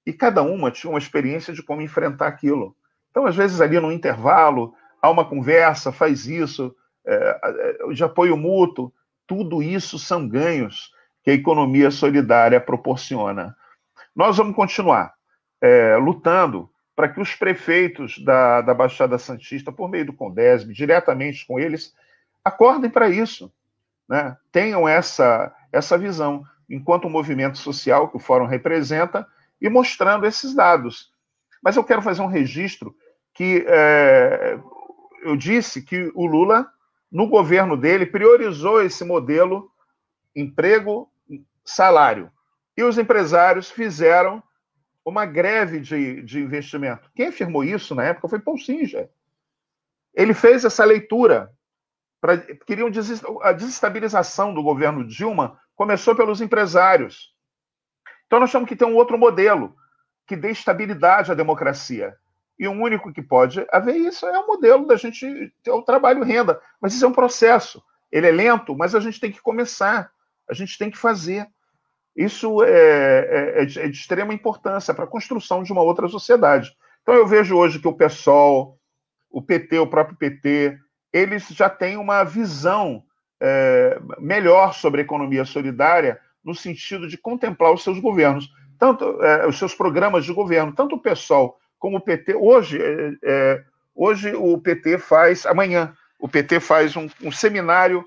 E 0.07 0.13
cada 0.13 0.43
uma 0.43 0.71
tinha 0.71 0.91
uma 0.91 0.99
experiência 0.99 1.53
de 1.55 1.63
como 1.63 1.81
enfrentar 1.81 2.27
aquilo. 2.27 2.77
Então, 3.11 3.27
às 3.27 3.35
vezes, 3.35 3.61
ali 3.61 3.81
no 3.81 3.93
intervalo, 3.93 4.75
há 5.01 5.11
uma 5.11 5.25
conversa, 5.25 5.93
faz 5.93 6.27
isso, 6.27 6.75
é, 7.07 7.93
de 7.93 8.05
apoio 8.05 8.37
mútuo, 8.37 8.93
tudo 9.27 9.63
isso 9.63 9.99
são 9.99 10.29
ganhos 10.29 10.93
que 11.23 11.31
a 11.31 11.35
economia 11.35 11.91
solidária 11.91 12.61
proporciona. 12.61 13.57
Nós 14.15 14.37
vamos 14.37 14.55
continuar 14.55 15.15
é, 15.61 15.97
lutando 15.97 16.71
para 16.95 17.09
que 17.09 17.21
os 17.21 17.35
prefeitos 17.35 18.19
da, 18.23 18.61
da 18.61 18.75
Baixada 18.75 19.19
Santista, 19.19 19.73
por 19.73 19.89
meio 19.89 20.07
do 20.07 20.13
Condesb, 20.13 20.73
diretamente 20.73 21.47
com 21.47 21.59
eles, 21.59 21.95
acordem 22.45 22.91
para 22.91 23.09
isso, 23.09 23.53
né? 24.09 24.37
tenham 24.53 24.89
essa, 24.89 25.55
essa 25.73 25.99
visão, 25.99 26.45
enquanto 26.69 27.11
movimento 27.11 27.59
social 27.59 28.09
que 28.09 28.17
o 28.17 28.21
Fórum 28.21 28.47
representa, 28.47 29.27
e 29.61 29.69
mostrando 29.69 30.27
esses 30.27 30.55
dados. 30.55 31.13
Mas 31.63 31.77
eu 31.77 31.85
quero 31.85 32.03
fazer 32.03 32.23
um 32.23 32.27
registro 32.27 32.95
que 33.33 33.65
é, 33.67 34.59
eu 35.23 35.37
disse 35.37 35.83
que 35.83 36.13
o 36.15 36.27
Lula 36.27 36.69
no 37.15 37.29
governo 37.29 37.77
dele, 37.77 38.05
priorizou 38.05 38.83
esse 38.83 39.05
modelo 39.05 39.71
emprego, 40.35 41.09
salário. 41.65 42.29
E 42.77 42.83
os 42.83 42.99
empresários 42.99 43.71
fizeram 43.71 44.43
uma 45.05 45.25
greve 45.25 45.79
de, 45.79 46.23
de 46.23 46.41
investimento. 46.41 47.09
Quem 47.15 47.29
afirmou 47.29 47.63
isso 47.63 47.95
na 47.95 48.03
época 48.03 48.27
foi 48.27 48.41
Paul 48.41 48.59
Singer. 48.59 49.09
Ele 50.13 50.35
fez 50.35 50.65
essa 50.65 50.85
leitura. 50.85 51.53
Pra, 52.25 52.39
queriam 52.39 52.91
a 53.43 53.53
desestabilização 53.53 54.55
do 54.55 54.63
governo 54.63 55.07
Dilma 55.07 55.61
começou 55.77 56.17
pelos 56.17 56.41
empresários. 56.41 57.35
Então 58.27 58.41
nós 58.41 58.51
temos 58.51 58.67
que 58.67 58.75
ter 58.75 58.87
um 58.87 58.95
outro 58.95 59.19
modelo 59.19 59.77
que 60.27 60.35
dê 60.35 60.51
estabilidade 60.51 61.31
à 61.31 61.35
democracia. 61.35 62.17
E 62.59 62.67
o 62.67 62.73
único 62.73 63.13
que 63.13 63.21
pode 63.21 63.67
haver 63.71 63.97
isso 63.97 64.27
é 64.27 64.39
o 64.39 64.47
modelo 64.47 64.87
da 64.87 64.97
gente 64.97 65.53
ter 65.63 65.71
o 65.71 65.83
trabalho 65.83 66.25
renda. 66.25 66.59
Mas 66.81 66.95
isso 66.95 67.05
é 67.05 67.09
um 67.09 67.13
processo. 67.13 67.85
Ele 68.11 68.27
é 68.27 68.33
lento, 68.33 68.75
mas 68.75 68.95
a 68.95 69.01
gente 69.01 69.21
tem 69.21 69.31
que 69.31 69.43
começar. 69.43 70.11
A 70.49 70.55
gente 70.55 70.79
tem 70.79 70.91
que 70.91 70.97
fazer. 70.97 71.47
Isso 72.17 72.63
é, 72.63 72.71
é, 72.71 73.63
é, 73.63 73.65
de, 73.67 73.81
é 73.81 73.87
extrema 73.87 74.33
importância 74.33 74.95
para 74.95 75.05
a 75.05 75.09
construção 75.09 75.63
de 75.63 75.71
uma 75.73 75.83
outra 75.83 76.09
sociedade. 76.09 76.75
Então 77.03 77.15
eu 77.15 77.27
vejo 77.27 77.55
hoje 77.55 77.79
que 77.79 77.89
o 77.89 77.93
PSOL, 77.93 78.79
o 79.31 79.43
PT, 79.43 79.79
o 79.79 79.87
próprio 79.87 80.17
PT, 80.17 80.81
eles 81.15 81.47
já 81.47 81.71
têm 81.71 81.97
uma 81.97 82.25
visão 82.25 83.05
é, 83.41 84.01
melhor 84.19 84.75
sobre 84.75 85.01
a 85.01 85.05
economia 85.05 85.45
solidária 85.45 86.21
no 86.45 86.57
sentido 86.57 87.07
de 87.07 87.17
contemplar 87.17 87.73
os 87.73 87.85
seus 87.85 88.01
governos, 88.01 88.53
tanto 88.77 89.23
é, 89.23 89.47
os 89.47 89.57
seus 89.57 89.73
programas 89.77 90.25
de 90.25 90.33
governo, 90.33 90.75
tanto 90.75 90.97
o 90.97 91.01
PSOL 91.01 91.57
como 91.79 91.99
o 91.99 92.01
PT. 92.01 92.35
Hoje, 92.35 92.83
é, 92.83 93.13
é, 93.23 93.65
hoje 93.95 94.35
o 94.35 94.59
PT 94.59 94.99
faz, 94.99 95.47
amanhã, 95.47 95.95
o 96.19 96.29
PT 96.29 96.59
faz 96.59 96.97
um, 96.97 97.09
um 97.23 97.31
seminário 97.31 98.05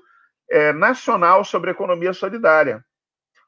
é, 0.50 0.74
nacional 0.74 1.44
sobre 1.44 1.70
economia 1.70 2.12
solidária. 2.12 2.84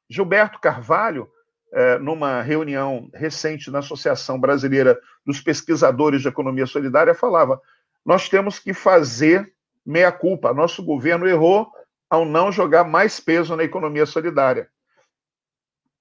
Gilberto 0.09 0.59
Carvalho, 0.59 1.29
é, 1.71 1.99
numa 1.99 2.41
reunião 2.41 3.11
recente 3.13 3.71
na 3.71 3.81
Associação 3.81 4.41
Brasileira 4.41 4.99
dos 5.25 5.39
Pesquisadores 5.39 6.23
de 6.23 6.29
Economia 6.29 6.67
Solidária, 6.67 7.15
falava: 7.15 7.61
nós 8.05 8.29
temos 8.29 8.59
que 8.59 8.73
fazer 8.73 9.53
meia-culpa. 9.85 10.55
Nosso 10.55 10.83
governo 10.83 11.29
errou 11.29 11.71
ao 12.09 12.25
não 12.25 12.51
jogar 12.51 12.85
mais 12.85 13.21
peso 13.21 13.55
na 13.55 13.65
economia 13.65 14.07
solidária. 14.07 14.69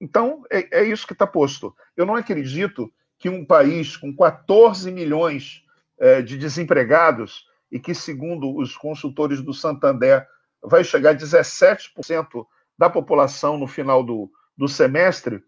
Então, 0.00 0.42
é, 0.50 0.80
é 0.80 0.84
isso 0.84 1.06
que 1.06 1.12
está 1.12 1.26
posto. 1.26 1.74
Eu 1.96 2.06
não 2.06 2.16
acredito 2.16 2.92
que 3.18 3.28
um 3.28 3.44
país 3.44 3.96
com 3.96 4.14
14 4.16 4.90
milhões 4.90 5.62
é, 5.98 6.22
de 6.22 6.38
desempregados 6.38 7.44
e 7.70 7.78
que, 7.78 7.94
segundo 7.94 8.56
os 8.56 8.76
consultores 8.76 9.42
do 9.42 9.52
Santander, 9.52 10.26
vai 10.62 10.82
chegar 10.82 11.10
a 11.10 11.14
17% 11.14 12.46
da 12.78 12.88
população 12.88 13.58
no 13.58 13.66
final 13.66 14.02
do, 14.02 14.30
do 14.56 14.66
semestre, 14.66 15.44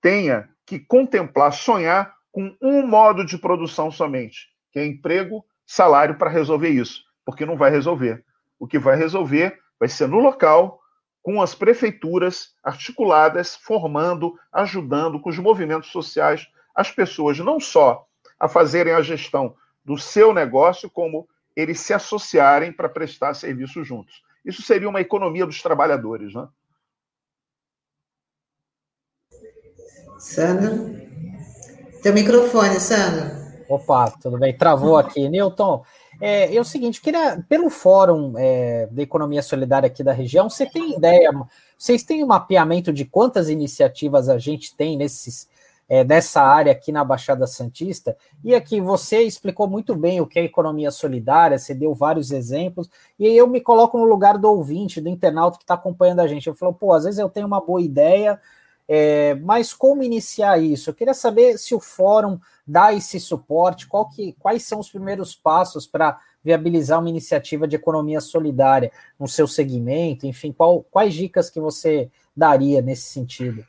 tenha 0.00 0.48
que 0.66 0.78
contemplar, 0.78 1.52
sonhar 1.52 2.14
com 2.32 2.54
um 2.60 2.86
modo 2.86 3.24
de 3.24 3.38
produção 3.38 3.90
somente, 3.90 4.48
que 4.72 4.80
é 4.80 4.86
emprego, 4.86 5.44
salário 5.66 6.16
para 6.16 6.30
resolver 6.30 6.68
isso, 6.68 7.04
porque 7.24 7.46
não 7.46 7.56
vai 7.56 7.70
resolver. 7.70 8.24
O 8.58 8.66
que 8.66 8.78
vai 8.78 8.96
resolver 8.96 9.58
vai 9.78 9.88
ser 9.88 10.08
no 10.08 10.18
local, 10.18 10.80
com 11.22 11.40
as 11.40 11.54
prefeituras 11.54 12.54
articuladas, 12.62 13.56
formando, 13.56 14.38
ajudando, 14.52 15.20
com 15.20 15.30
os 15.30 15.38
movimentos 15.38 15.90
sociais 15.90 16.48
as 16.74 16.90
pessoas 16.90 17.38
não 17.38 17.60
só 17.60 18.06
a 18.38 18.48
fazerem 18.48 18.92
a 18.92 19.00
gestão 19.00 19.54
do 19.84 19.96
seu 19.96 20.34
negócio, 20.34 20.90
como 20.90 21.28
eles 21.54 21.78
se 21.80 21.94
associarem 21.94 22.72
para 22.72 22.88
prestar 22.88 23.34
serviço 23.34 23.84
juntos. 23.84 24.22
Isso 24.44 24.60
seria 24.60 24.88
uma 24.88 25.00
economia 25.00 25.46
dos 25.46 25.62
trabalhadores, 25.62 26.34
né? 26.34 26.48
Sandra? 30.18 30.72
Teu 32.02 32.12
microfone, 32.12 32.80
Sandra. 32.80 33.43
Opa, 33.68 34.10
tudo 34.20 34.38
bem? 34.38 34.56
Travou 34.56 34.96
aqui. 34.96 35.28
Newton, 35.28 35.82
é, 36.20 36.54
é 36.54 36.60
o 36.60 36.64
seguinte, 36.64 37.00
queria, 37.00 37.42
pelo 37.48 37.70
Fórum 37.70 38.34
é, 38.36 38.86
da 38.90 39.02
Economia 39.02 39.42
Solidária 39.42 39.86
aqui 39.86 40.02
da 40.02 40.12
região, 40.12 40.48
você 40.50 40.66
tem 40.66 40.96
ideia, 40.96 41.30
vocês 41.76 42.02
têm 42.02 42.22
um 42.22 42.28
mapeamento 42.28 42.92
de 42.92 43.04
quantas 43.04 43.48
iniciativas 43.48 44.28
a 44.28 44.38
gente 44.38 44.76
tem 44.76 44.96
nesses 44.96 45.48
é, 45.88 46.02
dessa 46.02 46.42
área 46.42 46.72
aqui 46.72 46.90
na 46.90 47.04
Baixada 47.04 47.46
Santista. 47.46 48.16
E 48.42 48.54
aqui 48.54 48.80
você 48.80 49.22
explicou 49.22 49.68
muito 49.68 49.94
bem 49.94 50.20
o 50.20 50.26
que 50.26 50.38
é 50.38 50.44
economia 50.44 50.90
solidária, 50.90 51.58
você 51.58 51.74
deu 51.74 51.94
vários 51.94 52.30
exemplos, 52.30 52.88
e 53.18 53.26
eu 53.26 53.46
me 53.46 53.60
coloco 53.60 53.98
no 53.98 54.04
lugar 54.04 54.38
do 54.38 54.48
ouvinte, 54.48 55.00
do 55.00 55.08
internauta 55.08 55.58
que 55.58 55.64
está 55.64 55.74
acompanhando 55.74 56.20
a 56.20 56.26
gente. 56.26 56.46
Eu 56.46 56.54
falo, 56.54 56.72
pô, 56.72 56.92
às 56.92 57.04
vezes 57.04 57.18
eu 57.18 57.28
tenho 57.28 57.46
uma 57.46 57.60
boa 57.60 57.82
ideia, 57.82 58.40
é, 58.88 59.34
mas 59.36 59.72
como 59.72 60.02
iniciar 60.02 60.58
isso? 60.58 60.90
Eu 60.90 60.94
queria 60.94 61.14
saber 61.14 61.58
se 61.58 61.74
o 61.74 61.80
fórum 61.80 62.38
dá 62.66 62.92
esse 62.92 63.20
suporte, 63.20 63.86
que, 64.14 64.34
quais 64.38 64.64
são 64.64 64.80
os 64.80 64.90
primeiros 64.90 65.34
passos 65.34 65.86
para 65.86 66.18
viabilizar 66.42 67.00
uma 67.00 67.08
iniciativa 67.08 67.66
de 67.66 67.76
economia 67.76 68.20
solidária 68.20 68.90
no 69.18 69.26
seu 69.26 69.46
segmento, 69.46 70.26
enfim, 70.26 70.52
qual, 70.52 70.82
quais 70.82 71.14
dicas 71.14 71.48
que 71.48 71.60
você 71.60 72.10
daria 72.36 72.82
nesse 72.82 73.04
sentido? 73.04 73.64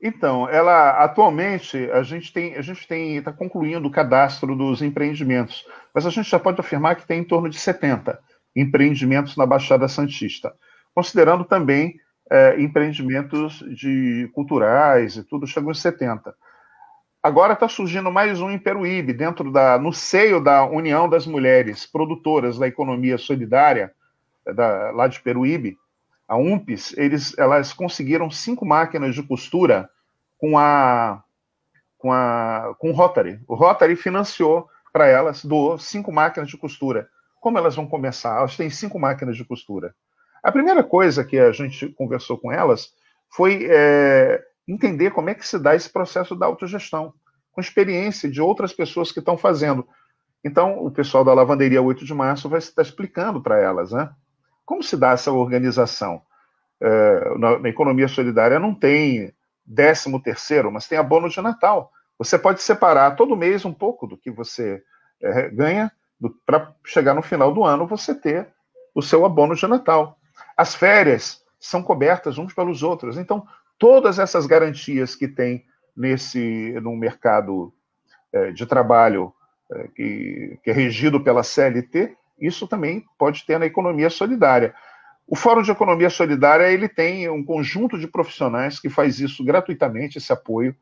Então, 0.00 0.48
ela 0.48 1.04
atualmente 1.04 1.88
a 1.92 2.02
gente 2.02 2.32
tem 2.32 2.56
a 2.56 2.62
gente 2.62 2.88
tem 2.88 3.16
está 3.16 3.32
concluindo 3.32 3.86
o 3.86 3.90
cadastro 3.90 4.56
dos 4.56 4.82
empreendimentos, 4.82 5.64
mas 5.94 6.04
a 6.04 6.10
gente 6.10 6.28
já 6.28 6.40
pode 6.40 6.58
afirmar 6.58 6.96
que 6.96 7.06
tem 7.06 7.20
em 7.20 7.24
torno 7.24 7.48
de 7.48 7.58
70 7.58 8.18
empreendimentos 8.54 9.36
na 9.36 9.46
Baixada 9.46 9.86
Santista, 9.86 10.52
considerando 10.92 11.44
também 11.44 11.94
é, 12.30 12.60
empreendimentos 12.60 13.62
de 13.76 14.28
culturais 14.34 15.16
e 15.16 15.22
tudo, 15.22 15.46
chegou 15.46 15.70
em 15.70 15.74
70. 15.74 16.34
Agora 17.22 17.52
está 17.52 17.68
surgindo 17.68 18.10
mais 18.10 18.40
um 18.40 18.50
em 18.50 18.58
Peruíbe, 18.58 19.12
dentro 19.12 19.52
da, 19.52 19.78
no 19.78 19.92
seio 19.92 20.42
da 20.42 20.66
União 20.66 21.08
das 21.08 21.24
Mulheres 21.24 21.86
Produtoras 21.86 22.58
da 22.58 22.66
Economia 22.66 23.16
Solidária, 23.16 23.94
da, 24.44 24.90
lá 24.90 25.06
de 25.06 25.20
Peruíbe, 25.20 25.78
a 26.26 26.36
UMPS, 26.36 26.96
eles, 26.98 27.38
elas 27.38 27.72
conseguiram 27.72 28.28
cinco 28.28 28.66
máquinas 28.66 29.14
de 29.14 29.22
costura 29.22 29.88
com 30.36 30.58
a 30.58 31.22
com 31.96 32.12
a 32.12 32.74
com 32.78 32.90
o 32.90 32.92
Rotary. 32.92 33.38
O 33.46 33.54
Rotary 33.54 33.94
financiou 33.94 34.68
para 34.92 35.06
elas, 35.06 35.44
doou 35.44 35.78
cinco 35.78 36.10
máquinas 36.10 36.48
de 36.48 36.56
costura. 36.56 37.08
Como 37.40 37.56
elas 37.56 37.76
vão 37.76 37.86
começar? 37.86 38.38
Elas 38.38 38.56
têm 38.56 38.68
cinco 38.68 38.98
máquinas 38.98 39.36
de 39.36 39.44
costura. 39.44 39.94
A 40.42 40.50
primeira 40.50 40.82
coisa 40.82 41.24
que 41.24 41.38
a 41.38 41.52
gente 41.52 41.86
conversou 41.90 42.36
com 42.36 42.50
elas 42.50 42.92
foi 43.30 43.68
é, 43.70 44.42
entender 44.66 45.10
como 45.10 45.30
é 45.30 45.34
que 45.34 45.46
se 45.46 45.58
dá 45.58 45.74
esse 45.74 45.90
processo 45.90 46.34
da 46.34 46.46
autogestão, 46.46 47.12
com 47.52 47.60
experiência 47.60 48.30
de 48.30 48.40
outras 48.40 48.72
pessoas 48.72 49.12
que 49.12 49.18
estão 49.18 49.36
fazendo. 49.36 49.86
Então, 50.44 50.84
o 50.84 50.90
pessoal 50.90 51.24
da 51.24 51.34
Lavanderia 51.34 51.82
8 51.82 52.04
de 52.04 52.14
Março 52.14 52.48
vai 52.48 52.58
estar 52.58 52.82
explicando 52.82 53.40
para 53.40 53.60
elas, 53.60 53.92
né? 53.92 54.10
Como 54.64 54.82
se 54.82 54.96
dá 54.96 55.10
essa 55.10 55.30
organização? 55.30 56.22
É, 56.80 57.38
na, 57.38 57.58
na, 57.60 57.68
economia 57.68 58.08
solidária 58.08 58.58
não 58.58 58.74
tem 58.74 59.32
décimo 59.64 60.20
terceiro, 60.20 60.72
mas 60.72 60.88
tem 60.88 60.98
abono 60.98 61.28
de 61.28 61.40
Natal. 61.40 61.92
Você 62.18 62.38
pode 62.38 62.60
separar 62.60 63.14
todo 63.14 63.36
mês 63.36 63.64
um 63.64 63.72
pouco 63.72 64.06
do 64.06 64.16
que 64.16 64.30
você 64.30 64.82
é, 65.20 65.48
ganha 65.50 65.92
para 66.44 66.74
chegar 66.84 67.14
no 67.14 67.22
final 67.22 67.52
do 67.52 67.64
ano 67.64 67.86
você 67.86 68.14
ter 68.14 68.48
o 68.94 69.02
seu 69.02 69.24
abono 69.24 69.54
de 69.54 69.66
Natal. 69.66 70.18
As 70.56 70.74
férias 70.74 71.42
são 71.58 71.82
cobertas 71.82 72.38
uns 72.38 72.52
pelos 72.52 72.82
outros. 72.82 73.16
Então, 73.16 73.46
todas 73.82 74.20
essas 74.20 74.46
garantias 74.46 75.16
que 75.16 75.26
tem 75.26 75.64
nesse 75.96 76.72
no 76.80 76.94
mercado 76.94 77.74
é, 78.32 78.52
de 78.52 78.64
trabalho 78.64 79.34
é, 79.72 79.88
que, 79.88 80.60
que 80.62 80.70
é 80.70 80.72
regido 80.72 81.20
pela 81.20 81.42
CLT, 81.42 82.16
isso 82.40 82.68
também 82.68 83.04
pode 83.18 83.44
ter 83.44 83.58
na 83.58 83.66
economia 83.66 84.08
solidária. 84.08 84.72
O 85.26 85.34
Fórum 85.34 85.62
de 85.62 85.72
Economia 85.72 86.10
Solidária 86.10 86.70
ele 86.70 86.88
tem 86.88 87.28
um 87.28 87.44
conjunto 87.44 87.98
de 87.98 88.06
profissionais 88.06 88.78
que 88.78 88.88
faz 88.88 89.18
isso 89.18 89.44
gratuitamente, 89.44 90.16
esse 90.16 90.32
apoio. 90.32 90.76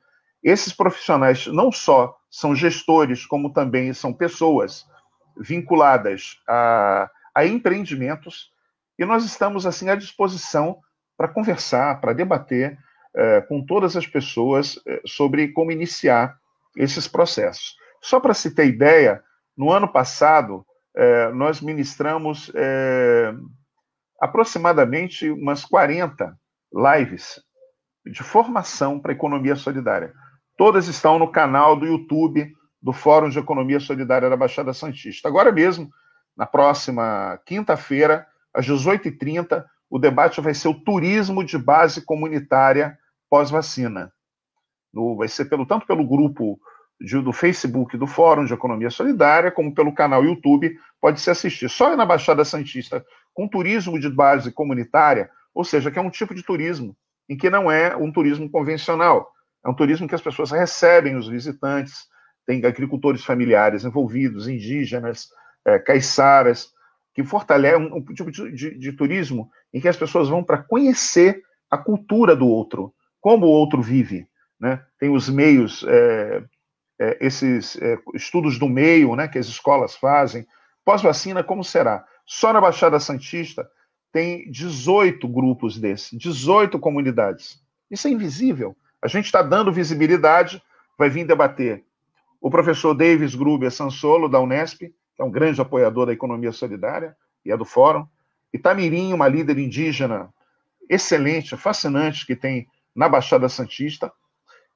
Esses 0.44 0.70
profissionais 0.70 1.46
não 1.46 1.72
só 1.72 2.14
são 2.30 2.54
gestores, 2.54 3.24
como 3.24 3.50
também 3.50 3.94
são 3.94 4.12
pessoas 4.12 4.86
vinculadas 5.38 6.38
a, 6.46 7.10
a 7.34 7.46
empreendimentos, 7.46 8.52
e 8.98 9.06
nós 9.06 9.24
estamos 9.24 9.64
assim 9.64 9.88
à 9.88 9.94
disposição 9.94 10.80
para 11.16 11.28
conversar, 11.28 11.98
para 11.98 12.12
debater 12.12 12.78
é, 13.14 13.40
com 13.40 13.64
todas 13.64 13.96
as 13.96 14.07
pessoas 14.07 14.81
é, 14.87 15.01
sobre 15.07 15.49
como 15.49 15.73
iniciar 15.73 16.37
esses 16.77 17.09
processos. 17.09 17.75
Só 18.01 18.20
para 18.20 18.35
se 18.35 18.55
ter 18.55 18.66
ideia, 18.66 19.23
no 19.57 19.73
ano 19.73 19.88
passado 19.88 20.64
é, 20.94 21.31
nós 21.33 21.61
ministramos 21.61 22.51
aproximadamente 24.20 25.31
umas 25.31 25.64
40 25.64 26.37
lives 26.73 27.40
de 28.05 28.23
formação 28.23 28.99
para 28.99 29.12
economia 29.12 29.57
solidária. 29.57 30.12
Todas 30.57 30.88
estão 30.88 31.18
no 31.18 31.31
canal 31.31 31.77
do 31.77 31.87
YouTube 31.87 32.53
do 32.83 32.92
Fórum 32.92 33.29
de 33.29 33.38
Economia 33.38 33.81
Solidária 33.81 34.29
da 34.29 34.37
Baixada 34.37 34.73
Santista. 34.73 35.29
Agora 35.29 35.53
mesmo, 35.53 35.90
na 36.37 36.46
próxima 36.46 37.38
quinta-feira, 37.44 38.27
às 38.55 38.66
18h30, 38.66 39.64
o 39.90 39.98
debate 39.98 40.40
vai 40.40 40.55
ser 40.55 40.68
o 40.68 40.74
turismo 40.74 41.44
de 41.44 41.59
base 41.59 42.00
comunitária 42.03 42.96
pós-vacina. 43.29 44.12
Vai 45.18 45.29
ser 45.29 45.46
pelo, 45.46 45.66
tanto 45.66 45.87
pelo 45.87 46.07
grupo 46.07 46.59
de, 47.00 47.20
do 47.20 47.33
Facebook 47.33 47.96
do 47.96 48.07
Fórum 48.07 48.44
de 48.44 48.55
Economia 48.55 48.90
Solidária, 48.90 49.50
como 49.50 49.74
pelo 49.74 49.94
canal 49.94 50.24
YouTube, 50.24 50.76
pode 51.00 51.20
se 51.20 51.31
assistir. 51.31 51.68
Só 51.68 51.96
na 51.96 52.07
Baixada 52.07 52.44
Santista, 52.44 53.05
com 53.35 53.48
turismo 53.48 53.98
de 53.98 54.09
base 54.09 54.53
comunitária, 54.53 55.31
ou 55.55 55.64
seja, 55.64 55.90
que 55.90 55.98
é 55.98 56.03
um 56.03 56.11
tipo 56.11 56.35
de 56.35 56.42
turismo 56.42 56.96
em 57.29 57.37
que 57.37 57.50
não 57.50 57.70
é 57.70 57.96
um 57.96 58.12
turismo 58.12 58.50
convencional. 58.50 59.31
É 59.64 59.68
um 59.68 59.74
turismo 59.74 60.09
que 60.09 60.14
as 60.14 60.22
pessoas 60.22 60.50
recebem 60.50 61.16
os 61.16 61.29
visitantes, 61.29 62.09
tem 62.46 62.64
agricultores 62.64 63.24
familiares 63.24 63.85
envolvidos, 63.85 64.48
indígenas, 64.48 65.29
é, 65.64 65.79
caiçaras, 65.79 66.72
que 67.14 67.25
fortalece 67.25 67.77
um, 67.77 67.96
um 67.96 68.05
tipo 68.05 68.31
de, 68.31 68.53
de, 68.53 68.79
de, 68.79 68.92
turismo 68.92 69.51
em 69.73 69.81
que 69.81 69.88
as 69.88 69.96
pessoas 69.96 70.29
vão 70.29 70.42
para 70.42 70.62
conhecer 70.62 71.42
a 71.70 71.77
cultura 71.77 72.35
do 72.37 72.46
outro, 72.46 72.94
como 73.20 73.46
o 73.46 73.51
outro 73.51 73.83
vive. 73.83 74.27
Né? 74.59 74.83
Tem 74.99 75.11
os 75.11 75.29
meios 75.29 75.85
é, 75.88 76.42
é, 76.99 77.18
esses 77.20 77.77
é, 77.81 77.99
estudos 78.14 78.59
do 78.59 78.68
meio 78.68 79.14
né, 79.16 79.27
que 79.27 79.38
as 79.38 79.46
escolas 79.46 79.94
fazem. 79.96 80.46
Pós-vacina, 80.85 81.42
como 81.42 81.64
será? 81.64 82.05
Só 82.27 82.53
na 82.53 82.61
Baixada 82.61 83.01
Santista 83.01 83.68
tem 84.12 84.51
18 84.51 85.27
grupos 85.29 85.79
desses, 85.79 86.18
18 86.18 86.79
comunidades. 86.79 87.61
Isso 87.90 88.09
é 88.09 88.11
invisível. 88.11 88.77
A 89.03 89.09
gente 89.09 89.27
está 89.27 89.42
dando 89.42 89.73
visibilidade, 89.73 90.62
vai 90.99 91.09
vir 91.09 91.27
debater 91.27 91.85
o 92.40 92.51
professor 92.51 92.94
Davis 92.94 93.35
Gruber 93.35 93.70
Sansolo, 93.70 94.29
da 94.29 94.40
Unesp, 94.40 94.83
é 95.20 95.24
um 95.24 95.30
grande 95.30 95.61
apoiador 95.61 96.06
da 96.06 96.12
economia 96.12 96.50
solidária 96.50 97.14
e 97.44 97.52
é 97.52 97.56
do 97.56 97.64
Fórum. 97.64 98.06
Itamirim, 98.52 99.12
uma 99.12 99.28
líder 99.28 99.59
indígena 99.59 100.33
excelente, 100.88 101.56
fascinante, 101.56 102.26
que 102.26 102.35
tem 102.35 102.66
na 102.96 103.09
Baixada 103.09 103.48
Santista. 103.48 104.11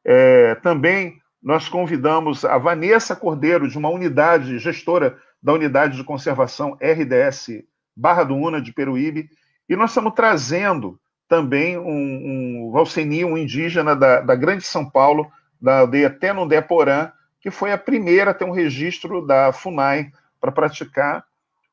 É, 0.04 0.54
também 0.56 1.18
nós 1.42 1.68
convidamos 1.68 2.44
a 2.44 2.58
Vanessa 2.58 3.16
Cordeiro, 3.16 3.68
de 3.68 3.78
uma 3.78 3.88
unidade, 3.88 4.58
gestora 4.58 5.16
da 5.42 5.52
unidade 5.52 5.96
de 5.96 6.04
conservação 6.04 6.78
RDS 6.80 7.64
Barra 7.96 8.24
do 8.24 8.34
Una 8.34 8.60
de 8.60 8.72
Peruíbe, 8.72 9.28
e 9.68 9.74
nós 9.74 9.90
estamos 9.90 10.14
trazendo 10.14 10.98
também 11.26 11.78
um, 11.78 12.66
um 12.66 12.70
Valseni, 12.70 13.24
um 13.24 13.36
indígena 13.36 13.96
da, 13.96 14.20
da 14.20 14.34
Grande 14.34 14.64
São 14.64 14.88
Paulo, 14.88 15.30
da 15.60 15.80
aldeia 15.80 16.10
Tenundé 16.10 16.60
Porã, 16.60 17.10
que 17.40 17.50
foi 17.50 17.72
a 17.72 17.78
primeira 17.78 18.30
a 18.30 18.34
ter 18.34 18.44
um 18.44 18.50
registro 18.50 19.26
da 19.26 19.52
FUNAI 19.52 20.10
para 20.44 20.52
praticar 20.52 21.24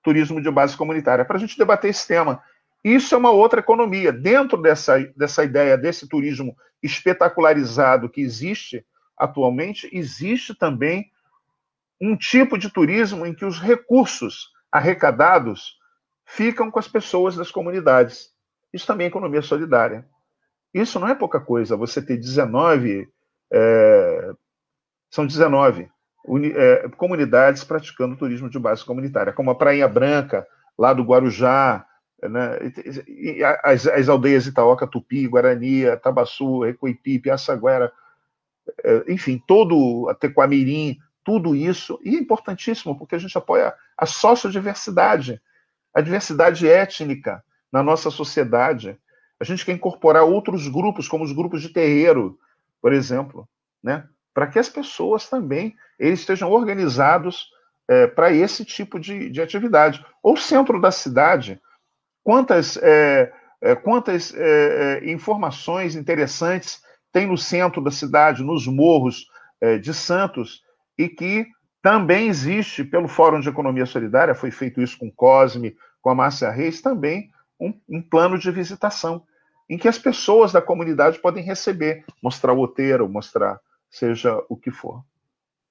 turismo 0.01 0.41
de 0.41 0.49
base 0.49 0.77
comunitária, 0.77 1.25
para 1.25 1.36
a 1.36 1.39
gente 1.39 1.57
debater 1.57 1.89
esse 1.89 2.07
tema. 2.07 2.41
Isso 2.81 3.13
é 3.13 3.17
uma 3.17 3.29
outra 3.29 3.60
economia. 3.60 4.13
Dentro 4.13 4.57
dessa, 4.57 4.97
dessa 5.13 5.43
ideia 5.43 5.77
desse 5.77 6.07
turismo 6.07 6.55
espetacularizado 6.81 8.10
que 8.10 8.21
existe, 8.21 8.86
atualmente, 9.17 9.89
existe 9.91 10.55
também 10.55 11.12
um 11.99 12.15
tipo 12.15 12.57
de 12.57 12.69
turismo 12.69 13.25
em 13.25 13.34
que 13.34 13.43
os 13.43 13.60
recursos 13.60 14.49
arrecadados 14.71 15.77
ficam 16.25 16.71
com 16.71 16.79
as 16.79 16.88
pessoas 16.88 17.36
das 17.36 17.51
comunidades. 17.51 18.34
Isso 18.71 18.88
também 18.88 19.05
é 19.05 19.10
economia 19.10 19.41
solidária. 19.41 20.07
Isso 20.73 20.97
não 20.97 21.10
é 21.10 21.13
pouca 21.13 21.41
coisa. 21.41 21.75
Você 21.75 22.01
ter 22.01 22.15
19, 22.15 23.12
é, 23.51 24.31
são 25.10 25.27
19 25.27 25.91
é, 26.55 26.89
comunidades 26.97 27.63
praticando 27.63 28.15
turismo 28.15 28.49
de 28.49 28.60
base 28.60 28.86
comunitária, 28.86 29.34
como 29.34 29.49
a 29.49 29.55
Praia 29.55 29.88
Branca, 29.88 30.45
lá 30.77 30.93
do 30.93 31.03
Guarujá, 31.03 31.86
né, 32.21 32.60
as, 33.63 33.88
as 33.88 34.07
aldeias 34.07 34.45
Itaoca, 34.45 34.88
Tupi, 34.88 35.27
Guarani, 35.27 35.84
Tabaçu, 36.03 36.62
Recoipi, 36.62 37.19
Piaçaguera, 37.19 37.91
é, 38.84 39.12
enfim, 39.12 39.41
todo 39.47 40.13
Tequamirim, 40.19 40.97
tudo 41.23 41.55
isso, 41.55 41.99
e 42.03 42.15
é 42.15 42.19
importantíssimo, 42.19 42.97
porque 42.97 43.15
a 43.15 43.19
gente 43.19 43.38
apoia 43.38 43.73
a 43.97 44.05
sociodiversidade, 44.05 45.41
a 45.93 46.01
diversidade 46.01 46.67
étnica 46.67 47.43
na 47.71 47.84
nossa 47.84 48.10
sociedade. 48.10 48.97
A 49.39 49.43
gente 49.43 49.65
quer 49.65 49.73
incorporar 49.73 50.23
outros 50.23 50.67
grupos, 50.67 51.07
como 51.07 51.23
os 51.23 51.31
grupos 51.31 51.62
de 51.62 51.69
terreiro, 51.69 52.39
por 52.81 52.93
exemplo, 52.93 53.47
né? 53.84 54.07
Para 54.34 54.48
que 54.48 54.60
as 54.60 54.70
pessoas 54.70 55.30
também 55.30 55.76
eles 56.00 56.20
estejam 56.20 56.50
organizados 56.50 57.50
é, 57.88 58.08
para 58.08 58.32
esse 58.32 58.63
tipo 58.63 59.00
de, 59.00 59.30
de 59.30 59.41
atividade. 59.41 60.04
Ou 60.24 60.38
centro 60.38 60.80
da 60.80 60.91
cidade, 60.91 61.62
quantas, 62.24 62.78
é, 62.78 63.32
é, 63.62 63.76
quantas 63.76 64.34
é, 64.34 65.00
é, 65.04 65.12
informações 65.12 65.96
interessantes 65.96 66.82
tem 67.12 67.28
no 67.28 67.38
centro 67.38 67.82
da 67.82 67.91
cidade, 67.91 68.44
nos 68.44 68.65
morros 68.67 69.28
de 69.80 69.94
Santos, 69.94 70.63
e 70.98 71.08
que 71.08 71.46
também 71.84 72.28
existe, 72.28 72.84
pelo 72.84 73.08
Fórum 73.08 73.39
de 73.39 73.50
Economia 73.50 73.86
Solidária, 73.86 74.34
foi 74.34 74.50
feito 74.50 74.82
isso 74.82 74.98
com 74.98 75.12
Cosme, 75.12 75.76
com 76.02 76.10
a 76.10 76.15
Márcia 76.15 76.50
Reis, 76.50 76.82
também 76.82 77.30
um, 77.60 77.74
um, 77.88 78.02
plano 78.02 78.39
de 78.39 78.50
visitação, 78.50 79.24
em 79.70 79.78
que 79.78 79.88
as 79.88 80.00
pessoas 80.00 80.52
da 80.52 80.62
comunidade 80.62 81.20
podem 81.20 81.44
receber, 81.44 82.04
mostrar 82.24 82.54
o 82.54 82.58
roteiro, 82.58 83.08
mostrar 83.08 83.60
seja 83.91 84.41
o 84.49 84.56
que 84.56 84.71
for. 84.71 85.04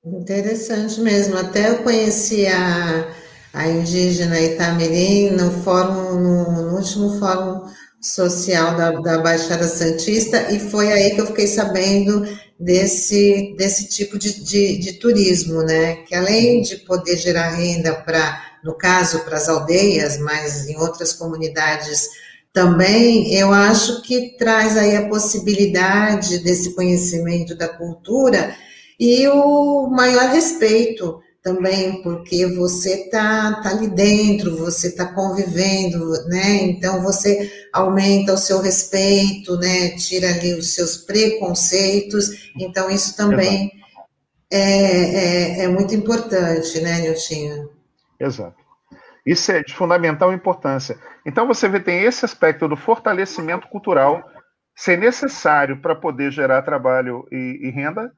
Interessante 0.05 1.01
mesmo. 1.01 1.37
Até 1.37 1.71
eu 1.71 1.83
conheci 1.83 2.47
a, 2.47 3.13
a 3.53 3.67
indígena 3.67 4.41
Itamirim 4.41 5.31
no 5.31 5.51
fórum, 5.63 6.21
no, 6.21 6.77
último 6.77 7.19
fórum 7.19 7.69
social 8.01 8.77
da, 8.77 8.93
da 8.93 9.19
Baixada 9.19 9.69
Santista, 9.69 10.51
e 10.51 10.59
foi 10.59 10.91
aí 10.91 11.15
que 11.15 11.21
eu 11.21 11.27
fiquei 11.27 11.47
sabendo 11.47 12.27
desse, 12.59 13.55
desse 13.59 13.89
tipo 13.89 14.19
de, 14.19 14.43
de, 14.43 14.79
de 14.79 14.93
turismo, 14.95 15.63
né? 15.63 15.97
Que 15.97 16.15
além 16.15 16.63
de 16.63 16.77
poder 16.77 17.17
gerar 17.19 17.51
renda 17.51 17.95
para, 17.95 18.59
no 18.65 18.75
caso, 18.75 19.21
para 19.25 19.37
as 19.37 19.49
aldeias, 19.49 20.19
mas 20.19 20.67
em 20.67 20.79
outras 20.79 21.13
comunidades 21.13 22.09
também, 22.53 23.33
eu 23.35 23.53
acho 23.53 24.03
que 24.03 24.37
traz 24.37 24.77
aí 24.77 24.97
a 24.97 25.09
possibilidade 25.09 26.39
desse 26.39 26.75
conhecimento 26.75 27.55
da 27.55 27.69
cultura 27.69 28.55
e 28.99 29.27
o 29.29 29.89
maior 29.89 30.31
respeito 30.31 31.21
também, 31.43 32.03
porque 32.03 32.47
você 32.47 33.09
tá, 33.09 33.61
tá 33.63 33.71
ali 33.71 33.89
dentro, 33.89 34.59
você 34.59 34.89
está 34.89 35.07
convivendo, 35.07 36.11
né? 36.27 36.65
Então 36.65 37.03
você 37.03 37.51
aumenta 37.73 38.35
o 38.35 38.39
seu 38.39 38.61
respeito, 38.61 39.57
né? 39.57 39.91
Tira 39.97 40.29
ali 40.29 40.53
os 40.55 40.75
seus 40.75 40.99
preconceitos. 40.99 42.51
Então 42.59 42.91
isso 42.91 43.17
também 43.17 43.73
é, 44.51 44.61
é, 44.61 45.65
é, 45.65 45.69
muito 45.69 45.95
importante, 45.95 46.79
né, 46.81 47.01
Niltinho? 47.01 47.71
Exato. 48.19 48.60
Isso 49.31 49.53
é 49.53 49.63
de 49.63 49.73
fundamental 49.73 50.33
importância. 50.33 50.99
Então 51.25 51.47
você 51.47 51.69
vê 51.69 51.79
tem 51.79 52.03
esse 52.03 52.25
aspecto 52.25 52.67
do 52.67 52.77
fortalecimento 52.77 53.69
cultural 53.69 54.29
ser 54.75 54.99
necessário 54.99 55.81
para 55.81 55.95
poder 55.95 56.33
gerar 56.33 56.63
trabalho 56.63 57.25
e, 57.31 57.61
e 57.63 57.71
renda. 57.71 58.13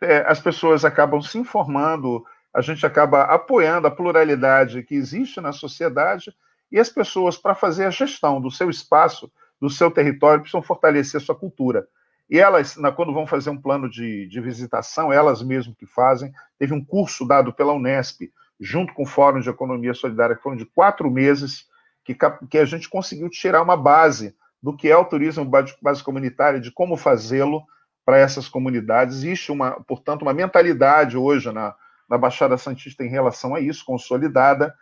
É, 0.00 0.18
as 0.24 0.38
pessoas 0.38 0.84
acabam 0.84 1.20
se 1.20 1.36
informando 1.36 2.24
a 2.54 2.60
gente 2.60 2.86
acaba 2.86 3.22
apoiando 3.22 3.88
a 3.88 3.90
pluralidade 3.90 4.84
que 4.84 4.94
existe 4.94 5.40
na 5.40 5.52
sociedade 5.52 6.32
E 6.70 6.78
as 6.78 6.88
pessoas, 6.88 7.36
para 7.36 7.56
fazer 7.56 7.86
a 7.86 7.90
gestão 7.90 8.40
do 8.40 8.50
seu 8.50 8.70
espaço, 8.70 9.32
do 9.60 9.68
seu 9.68 9.90
território, 9.90 10.42
precisam 10.42 10.62
fortalecer 10.62 11.20
sua 11.20 11.34
cultura. 11.34 11.88
E 12.30 12.38
elas, 12.38 12.76
quando 12.94 13.12
vão 13.12 13.26
fazer 13.26 13.50
um 13.50 13.60
plano 13.60 13.90
de, 13.90 14.28
de 14.28 14.40
visitação, 14.40 15.12
elas 15.12 15.42
mesmas 15.42 15.76
que 15.76 15.86
fazem, 15.86 16.32
teve 16.56 16.72
um 16.72 16.84
curso 16.84 17.26
dado 17.26 17.52
pela 17.52 17.72
Unesp, 17.72 18.30
junto 18.62 18.94
com 18.94 19.02
o 19.02 19.06
Fórum 19.06 19.40
de 19.40 19.50
Economia 19.50 19.92
Solidária, 19.92 20.36
que 20.36 20.42
foram 20.42 20.56
de 20.56 20.64
quatro 20.64 21.10
meses, 21.10 21.66
que, 22.04 22.16
que 22.48 22.58
a 22.58 22.64
gente 22.64 22.88
conseguiu 22.88 23.28
tirar 23.28 23.60
uma 23.60 23.76
base 23.76 24.36
do 24.62 24.76
que 24.76 24.88
é 24.88 24.96
o 24.96 25.04
turismo 25.04 25.44
base, 25.44 26.04
comunitária, 26.04 26.60
de 26.60 26.70
como 26.70 26.96
fazê-lo 26.96 27.64
para 28.04 28.18
essas 28.18 28.48
comunidades. 28.48 29.16
Existe, 29.16 29.50
uma, 29.50 29.72
portanto, 29.82 30.22
uma 30.22 30.32
mentalidade 30.32 31.16
hoje 31.16 31.50
na, 31.50 31.74
na 32.08 32.16
Baixada 32.16 32.56
Santista 32.56 33.04
em 33.04 33.08
relação 33.08 33.52
a 33.52 33.60
isso, 33.60 33.84
consolidada, 33.84 34.72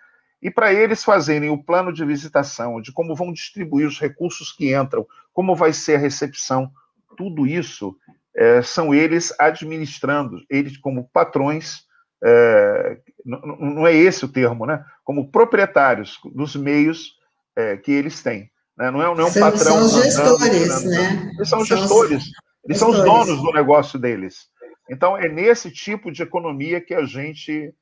e 0.43 0.51
para 0.51 0.73
eles 0.73 1.03
fazerem 1.03 1.49
o 1.49 1.63
plano 1.63 1.91
de 1.91 2.05
visitação, 2.05 2.83
de 2.83 2.93
como 2.93 3.15
vão 3.15 3.33
distribuir 3.33 3.87
os 3.87 3.99
recursos 3.99 4.53
que 4.53 4.75
entram, 4.75 5.07
como 5.33 5.57
vai 5.57 5.73
ser 5.73 5.97
a 5.97 5.99
recepção, 5.99 6.71
tudo 7.17 7.47
isso 7.47 7.97
é, 8.37 8.61
são 8.61 8.95
eles 8.95 9.35
administrando, 9.39 10.43
eles 10.51 10.77
como 10.77 11.09
patrões, 11.13 11.89
é, 12.23 12.99
não, 13.25 13.87
é 13.87 13.95
esse 13.95 14.25
o 14.25 14.29
termo, 14.29 14.67
né? 14.67 14.85
Como 15.05 15.31
proprietários 15.31 16.19
dos 16.35 16.55
meios 16.57 17.17
é, 17.57 17.77
que 17.77 17.91
eles 17.91 18.23
têm. 18.23 18.51
Né? 18.77 18.91
Não, 18.91 19.03
é, 19.03 19.15
não 19.15 19.21
é 19.21 19.25
um 19.25 19.31
são, 19.31 19.43
patrão. 19.43 19.89
São 19.89 20.03
gestores, 20.03 20.85
né? 20.85 21.31
Eles 21.35 21.49
são, 21.49 21.65
são 21.65 21.79
gestores, 21.79 22.25
eles 22.65 22.79
são 22.79 22.91
os 22.91 23.03
donos 23.03 23.43
do 23.43 23.53
negócio 23.53 23.99
deles. 23.99 24.49
Então, 24.89 25.17
é 25.17 25.29
nesse 25.29 25.71
tipo 25.71 26.11
de 26.11 26.23
economia 26.23 26.81
que 26.81 26.95
a 26.95 27.05
gente 27.05 27.75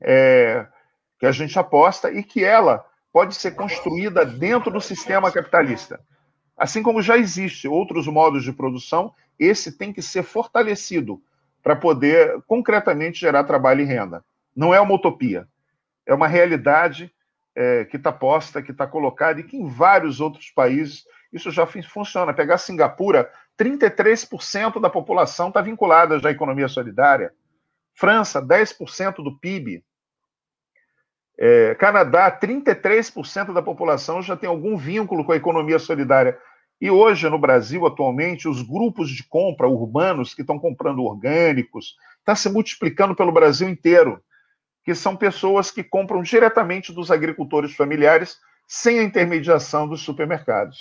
é, 0.00 0.66
que 1.18 1.26
a 1.26 1.32
gente 1.32 1.58
aposta 1.58 2.10
e 2.10 2.22
que 2.22 2.44
ela 2.44 2.84
pode 3.12 3.34
ser 3.34 3.52
construída 3.52 4.24
dentro 4.24 4.70
do 4.70 4.80
sistema 4.80 5.30
capitalista. 5.30 6.00
Assim 6.56 6.82
como 6.82 7.02
já 7.02 7.16
existe 7.16 7.68
outros 7.68 8.06
modos 8.06 8.44
de 8.44 8.52
produção, 8.52 9.14
esse 9.38 9.72
tem 9.72 9.92
que 9.92 10.02
ser 10.02 10.22
fortalecido 10.22 11.20
para 11.66 11.74
poder 11.74 12.40
concretamente 12.46 13.18
gerar 13.18 13.42
trabalho 13.42 13.80
e 13.80 13.84
renda. 13.84 14.24
Não 14.54 14.72
é 14.72 14.80
uma 14.80 14.94
utopia, 14.94 15.48
é 16.06 16.14
uma 16.14 16.28
realidade 16.28 17.12
é, 17.56 17.84
que 17.86 17.96
está 17.96 18.12
posta, 18.12 18.62
que 18.62 18.70
está 18.70 18.86
colocada 18.86 19.40
e 19.40 19.42
que 19.42 19.56
em 19.56 19.68
vários 19.68 20.20
outros 20.20 20.48
países 20.48 21.04
isso 21.32 21.50
já 21.50 21.66
funciona. 21.66 22.32
Pegar 22.32 22.58
Singapura, 22.58 23.28
33% 23.58 24.80
da 24.80 24.88
população 24.88 25.48
está 25.48 25.60
vinculada 25.60 26.20
já 26.20 26.28
à 26.28 26.30
economia 26.30 26.68
solidária. 26.68 27.32
França, 27.92 28.40
10% 28.40 29.16
do 29.16 29.36
PIB. 29.36 29.82
É, 31.36 31.74
Canadá, 31.74 32.30
33% 32.30 33.52
da 33.52 33.60
população 33.60 34.22
já 34.22 34.36
tem 34.36 34.48
algum 34.48 34.76
vínculo 34.76 35.24
com 35.24 35.32
a 35.32 35.36
economia 35.36 35.80
solidária. 35.80 36.38
E 36.80 36.90
hoje, 36.90 37.28
no 37.28 37.38
Brasil, 37.38 37.86
atualmente, 37.86 38.48
os 38.48 38.62
grupos 38.62 39.10
de 39.10 39.24
compra 39.24 39.68
urbanos 39.68 40.34
que 40.34 40.42
estão 40.42 40.58
comprando 40.58 41.02
orgânicos 41.02 41.96
está 42.18 42.34
se 42.34 42.50
multiplicando 42.50 43.14
pelo 43.14 43.32
Brasil 43.32 43.68
inteiro, 43.68 44.20
que 44.84 44.94
são 44.94 45.16
pessoas 45.16 45.70
que 45.70 45.82
compram 45.82 46.22
diretamente 46.22 46.92
dos 46.92 47.10
agricultores 47.10 47.74
familiares 47.74 48.38
sem 48.68 48.98
a 48.98 49.02
intermediação 49.02 49.88
dos 49.88 50.02
supermercados. 50.02 50.78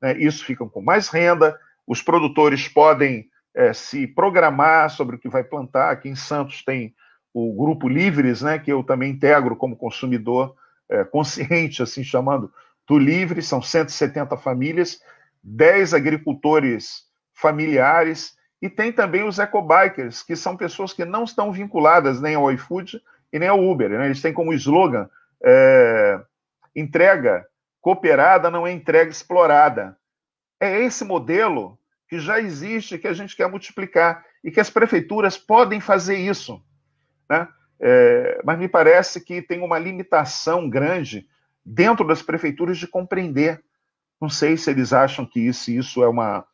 Né? 0.00 0.16
Isso 0.18 0.44
ficam 0.44 0.68
com 0.68 0.80
mais 0.80 1.08
renda, 1.08 1.58
os 1.86 2.00
produtores 2.00 2.68
podem 2.68 3.28
é, 3.54 3.72
se 3.72 4.06
programar 4.06 4.90
sobre 4.90 5.16
o 5.16 5.18
que 5.18 5.28
vai 5.28 5.42
plantar. 5.42 5.90
Aqui 5.90 6.08
em 6.08 6.16
Santos 6.16 6.62
tem 6.62 6.94
o 7.32 7.52
Grupo 7.54 7.88
Livres, 7.88 8.42
né, 8.42 8.58
que 8.58 8.72
eu 8.72 8.84
também 8.84 9.10
integro 9.10 9.56
como 9.56 9.76
consumidor 9.76 10.54
é, 10.88 11.02
consciente, 11.04 11.82
assim 11.82 12.04
chamando, 12.04 12.52
do 12.86 12.98
Livre, 12.98 13.42
são 13.42 13.60
170 13.60 14.36
famílias, 14.36 15.00
10 15.44 15.94
agricultores 15.94 17.04
familiares, 17.32 18.36
e 18.60 18.68
tem 18.68 18.90
também 18.90 19.22
os 19.22 19.38
ecobikers, 19.38 20.22
que 20.22 20.34
são 20.34 20.56
pessoas 20.56 20.92
que 20.92 21.04
não 21.04 21.24
estão 21.24 21.52
vinculadas 21.52 22.20
nem 22.20 22.34
ao 22.34 22.50
iFood 22.50 23.00
e 23.32 23.38
nem 23.38 23.48
ao 23.48 23.62
Uber. 23.62 23.90
Né? 23.90 24.06
Eles 24.06 24.22
têm 24.22 24.32
como 24.32 24.54
slogan 24.54 25.08
é, 25.44 26.20
entrega 26.74 27.46
cooperada 27.84 28.50
não 28.50 28.66
é 28.66 28.72
entrega 28.72 29.10
explorada. 29.10 29.94
É 30.58 30.80
esse 30.80 31.04
modelo 31.04 31.78
que 32.08 32.18
já 32.18 32.40
existe, 32.40 32.96
que 32.96 33.06
a 33.06 33.12
gente 33.12 33.36
quer 33.36 33.46
multiplicar, 33.46 34.24
e 34.42 34.50
que 34.50 34.58
as 34.58 34.70
prefeituras 34.70 35.36
podem 35.36 35.80
fazer 35.80 36.16
isso. 36.16 36.62
Né? 37.28 37.46
É, 37.78 38.40
mas 38.42 38.58
me 38.58 38.68
parece 38.68 39.20
que 39.20 39.42
tem 39.42 39.60
uma 39.60 39.78
limitação 39.78 40.66
grande 40.70 41.28
dentro 41.62 42.06
das 42.06 42.22
prefeituras 42.22 42.78
de 42.78 42.86
compreender. 42.86 43.62
Não 44.20 44.28
sei 44.28 44.56
se 44.56 44.70
eles 44.70 44.92
acham 44.92 45.26
que 45.26 45.40
isso, 45.40 45.70
isso 45.70 46.02
é 46.02 46.08
uma, 46.08 46.44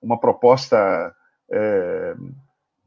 uma 0.00 0.18
proposta 0.18 1.14
é, 1.50 2.14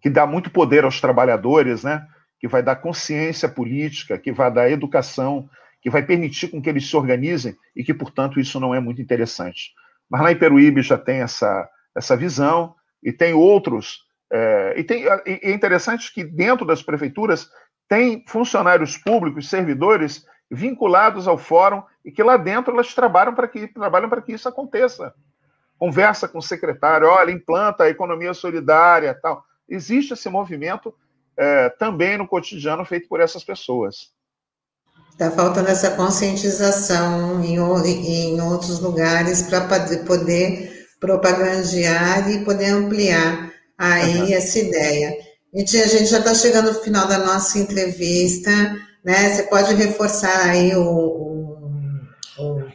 que 0.02 0.10
dá 0.10 0.26
muito 0.26 0.50
poder 0.50 0.84
aos 0.84 1.00
trabalhadores, 1.00 1.84
né? 1.84 2.08
que 2.40 2.48
vai 2.48 2.62
dar 2.62 2.76
consciência 2.78 3.48
política, 3.48 4.18
que 4.18 4.32
vai 4.32 4.52
dar 4.52 4.70
educação, 4.70 5.50
que 5.82 5.90
vai 5.90 6.04
permitir 6.04 6.50
com 6.50 6.62
que 6.62 6.70
eles 6.70 6.90
se 6.90 6.96
organizem 6.96 7.56
e 7.76 7.84
que, 7.84 7.94
portanto, 7.94 8.40
isso 8.40 8.60
não 8.60 8.76
é 8.76 8.80
muito 8.80 9.02
interessante. 9.02 9.72
Mas 10.10 10.22
lá 10.22 10.32
em 10.32 10.38
Peruíbe 10.38 10.82
já 10.82 10.98
tem 10.98 11.22
essa, 11.22 11.70
essa 11.96 12.18
visão 12.18 12.76
e 13.02 13.12
tem 13.12 13.34
outros 13.34 14.04
é, 14.34 14.74
e, 14.78 14.84
tem, 14.84 15.04
e 15.04 15.40
é 15.44 15.52
interessante 15.52 16.12
que 16.12 16.24
dentro 16.24 16.66
das 16.66 16.82
prefeituras 16.82 17.48
tem 17.88 18.26
funcionários 18.28 18.98
públicos, 18.98 19.48
servidores 19.48 20.26
vinculados 20.54 21.28
ao 21.28 21.38
fórum 21.38 21.84
e 22.06 22.12
que 22.12 22.22
lá 22.22 22.38
dentro 22.38 22.74
elas 22.74 22.94
trabalham 22.94 23.34
para 23.34 23.48
que 23.48 23.68
trabalham 23.68 24.10
para 24.10 24.22
que 24.22 24.34
isso 24.34 24.48
aconteça. 24.48 25.14
Conversa 25.78 26.28
com 26.28 26.38
o 26.38 26.42
secretário, 26.42 27.08
olha, 27.08 27.32
implanta 27.32 27.84
a 27.84 27.90
economia 27.90 28.34
solidária, 28.34 29.18
tal. 29.22 29.44
Existe 29.68 30.14
esse 30.14 30.30
movimento 30.30 30.94
é, 31.36 31.70
também 31.70 32.18
no 32.18 32.28
cotidiano 32.28 32.86
feito 32.86 33.08
por 33.08 33.20
essas 33.20 33.44
pessoas. 33.44 34.12
Está 35.12 35.30
faltando 35.32 35.70
essa 35.70 35.92
conscientização 35.92 37.44
em, 37.44 37.56
em 37.56 38.42
outros 38.42 38.80
lugares 38.80 39.44
para 39.44 39.62
poder 40.06 40.88
propagandear 41.00 42.30
e 42.32 42.44
poder 42.46 42.72
ampliar 42.72 43.52
aí 43.78 44.22
uhum. 44.22 44.34
essa 44.34 44.60
ideia. 44.60 45.18
Gente, 45.54 45.78
a 45.78 45.88
gente 45.88 46.06
já 46.06 46.20
está 46.20 46.34
chegando 46.34 46.74
no 46.74 46.80
final 46.80 47.08
da 47.08 47.20
nossa 47.20 47.60
entrevista, 47.60 48.50
né? 49.04 49.30
Você 49.30 49.44
pode 49.44 49.74
reforçar 49.76 50.50
aí 50.50 50.76
o, 50.76 50.84
o, 50.84 52.10
o, 52.38 52.66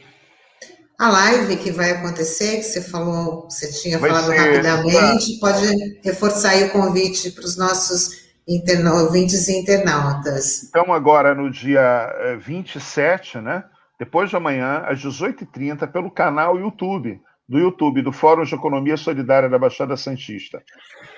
a 0.99 1.09
live 1.09 1.57
que 1.57 1.70
vai 1.70 1.93
acontecer, 1.93 2.57
que 2.57 2.64
você 2.64 2.83
falou, 2.83 3.45
você 3.49 3.70
tinha 3.72 3.99
vai 3.99 4.11
falado 4.11 4.31
rapidamente, 4.31 5.39
pode 5.39 6.01
reforçar 6.05 6.51
aí 6.51 6.64
o 6.64 6.70
convite 6.70 7.31
para 7.31 7.45
os 7.45 7.57
nossos 7.57 8.29
interna 8.47 8.95
ouvintes 8.95 9.47
e 9.49 9.59
internautas. 9.59 10.64
Então, 10.64 10.93
agora 10.93 11.35
no 11.35 11.51
dia 11.51 12.37
27, 12.41 13.39
eh, 13.39 13.41
né? 13.41 13.64
Depois 13.99 14.31
de 14.31 14.37
amanhã, 14.37 14.85
às 14.87 15.01
18h30, 15.01 15.91
pelo 15.91 16.11
canal 16.11 16.59
YouTube 16.59 17.20
do 17.49 17.59
YouTube 17.59 18.03
do 18.03 18.12
Fórum 18.12 18.45
de 18.45 18.55
Economia 18.55 18.97
Solidária 18.97 19.49
da 19.49 19.59
Baixada 19.59 19.97
Santista 19.97 20.62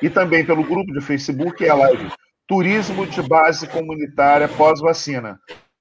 e 0.01 0.09
também 0.09 0.47
pelo 0.47 0.63
grupo 0.63 0.93
de 0.93 1.01
Facebook 1.01 1.65
é 1.65 1.71
a 1.71 1.75
live 1.75 2.09
Turismo 2.51 3.07
de 3.07 3.23
Base 3.23 3.69
Comunitária 3.69 4.49
Pós-Vacina. 4.49 5.39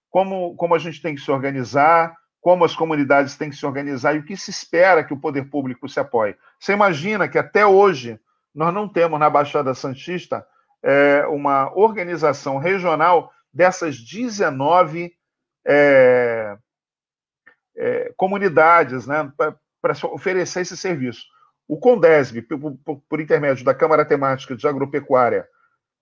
Como, 0.08 0.56
como 0.56 0.76
a 0.76 0.78
gente 0.78 1.02
tem 1.02 1.16
que 1.16 1.22
se 1.22 1.32
organizar, 1.32 2.16
como 2.40 2.64
as 2.64 2.76
comunidades 2.76 3.36
têm 3.36 3.50
que 3.50 3.56
se 3.56 3.66
organizar 3.66 4.14
e 4.16 4.20
o 4.20 4.24
que 4.24 4.38
se 4.38 4.52
espera 4.52 5.04
que 5.04 5.12
o 5.12 5.20
poder 5.20 5.50
público 5.50 5.90
se 5.90 6.00
apoie. 6.00 6.36
Você 6.60 6.74
imagina 6.74 7.28
que 7.28 7.40
até 7.40 7.66
hoje 7.66 8.20
nós 8.54 8.72
não 8.72 8.88
temos 8.88 9.20
na 9.20 9.32
Baixada 9.32 9.74
Santista 9.74 10.46
é, 10.84 11.26
uma 11.26 11.76
organização 11.76 12.60
regional 12.60 13.34
dessas 13.52 13.98
19 13.98 15.12
é, 15.66 16.56
é, 17.76 18.14
comunidades, 18.16 19.08
né, 19.08 19.28
para 19.36 19.96
oferecer 20.04 20.62
esse 20.62 20.78
serviço. 20.78 21.26
O 21.68 21.80
Condesb, 21.80 22.44
por, 22.44 22.78
por, 22.86 23.02
por, 23.10 23.20
intermédio 23.20 23.66
da 23.66 23.74
Câmara 23.74 24.06
Temática 24.06 24.56
de 24.56 24.68
Agropecuária, 24.68 25.48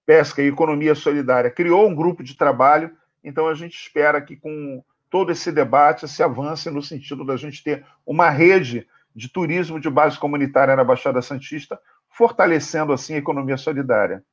Pesca 0.07 0.41
e 0.41 0.47
Economia 0.47 0.95
Solidária, 0.95 1.51
criou 1.51 1.85
um 1.85 1.93
grupo 1.93 2.23
de 2.23 2.37
trabalho, 2.37 2.95
então 3.21 3.45
a 3.45 3.53
gente 3.53 3.77
espera 3.77 4.21
que 4.21 4.37
com 4.37 4.81
todo 5.09 5.33
esse 5.33 5.51
debate 5.51 6.07
se 6.07 6.23
avance 6.23 6.69
no 6.69 6.81
sentido 6.81 7.25
da 7.25 7.35
gente 7.35 7.61
ter 7.61 7.85
uma 8.05 8.29
rede 8.29 8.87
de 9.13 9.27
turismo 9.27 9.81
de 9.81 9.89
base 9.89 10.17
comunitária 10.17 10.77
na 10.77 10.83
Baixada 10.83 11.21
Santista, 11.21 11.77
fortalecendo 12.09 12.93
assim 12.93 13.15
a 13.15 13.17
economia 13.17 13.57
solidária. 13.57 14.23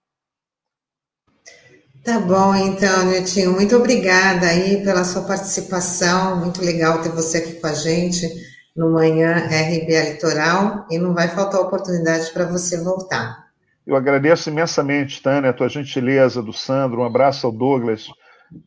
Tá 2.05 2.21
bom, 2.21 2.55
então, 2.55 3.07
Netinho, 3.11 3.53
muito 3.53 3.75
obrigada 3.75 4.47
aí 4.47 4.85
pela 4.85 5.03
sua 5.03 5.23
participação, 5.23 6.39
muito 6.39 6.61
legal 6.61 7.03
ter 7.03 7.09
você 7.09 7.39
aqui 7.39 7.55
com 7.55 7.67
a 7.67 7.73
gente 7.73 8.29
no 8.77 8.93
Manhã 8.93 9.39
RBA 9.39 10.13
Litoral 10.13 10.87
e 10.89 10.99
não 10.99 11.15
vai 11.15 11.27
faltar 11.29 11.61
oportunidade 11.61 12.31
para 12.33 12.45
você 12.45 12.81
voltar. 12.81 13.44
Eu 13.87 13.97
agradeço 13.97 14.49
imensamente, 14.49 15.23
Tânia, 15.23 15.51
a 15.51 15.53
tua 15.53 15.69
gentileza, 15.69 16.43
do 16.43 16.53
Sandro, 16.53 17.03
um 17.03 17.05
abraço 17.05 17.47
ao 17.47 17.53
Douglas. 17.53 18.09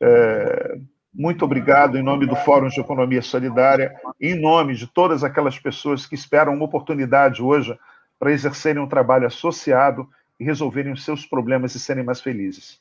É, 0.02 0.78
Muito 1.14 1.44
obrigado 1.44 1.98
em 1.98 2.04
nome 2.04 2.28
do 2.28 2.36
Fórum 2.36 2.68
de 2.68 2.80
Economia 2.80 3.22
Solidária, 3.22 3.96
em 4.22 4.40
nome 4.40 4.76
de 4.76 4.86
todas 4.86 5.24
aquelas 5.24 5.58
pessoas 5.58 6.06
que 6.06 6.14
esperam 6.14 6.54
uma 6.54 6.66
oportunidade 6.66 7.42
hoje 7.42 7.78
para 8.20 8.32
exercerem 8.32 8.82
um 8.82 8.88
trabalho 8.88 9.26
associado 9.26 10.08
e 10.40 10.44
resolverem 10.44 10.94
os 10.94 11.04
seus 11.04 11.26
problemas 11.26 11.74
e 11.74 11.80
serem 11.80 12.04
mais 12.04 12.22
felizes. 12.22 12.80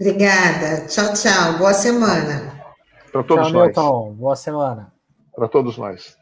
Obrigada. 0.00 0.86
Tchau, 0.88 1.12
tchau. 1.14 1.58
Boa 1.58 1.72
semana. 1.72 2.60
Para 3.12 3.22
todos 3.22 3.46
tchau, 3.46 3.52
nós. 3.52 3.66
Milton. 3.66 4.14
Boa 4.14 4.36
semana. 4.36 4.92
Para 5.36 5.48
todos 5.48 5.78
nós. 5.78 6.16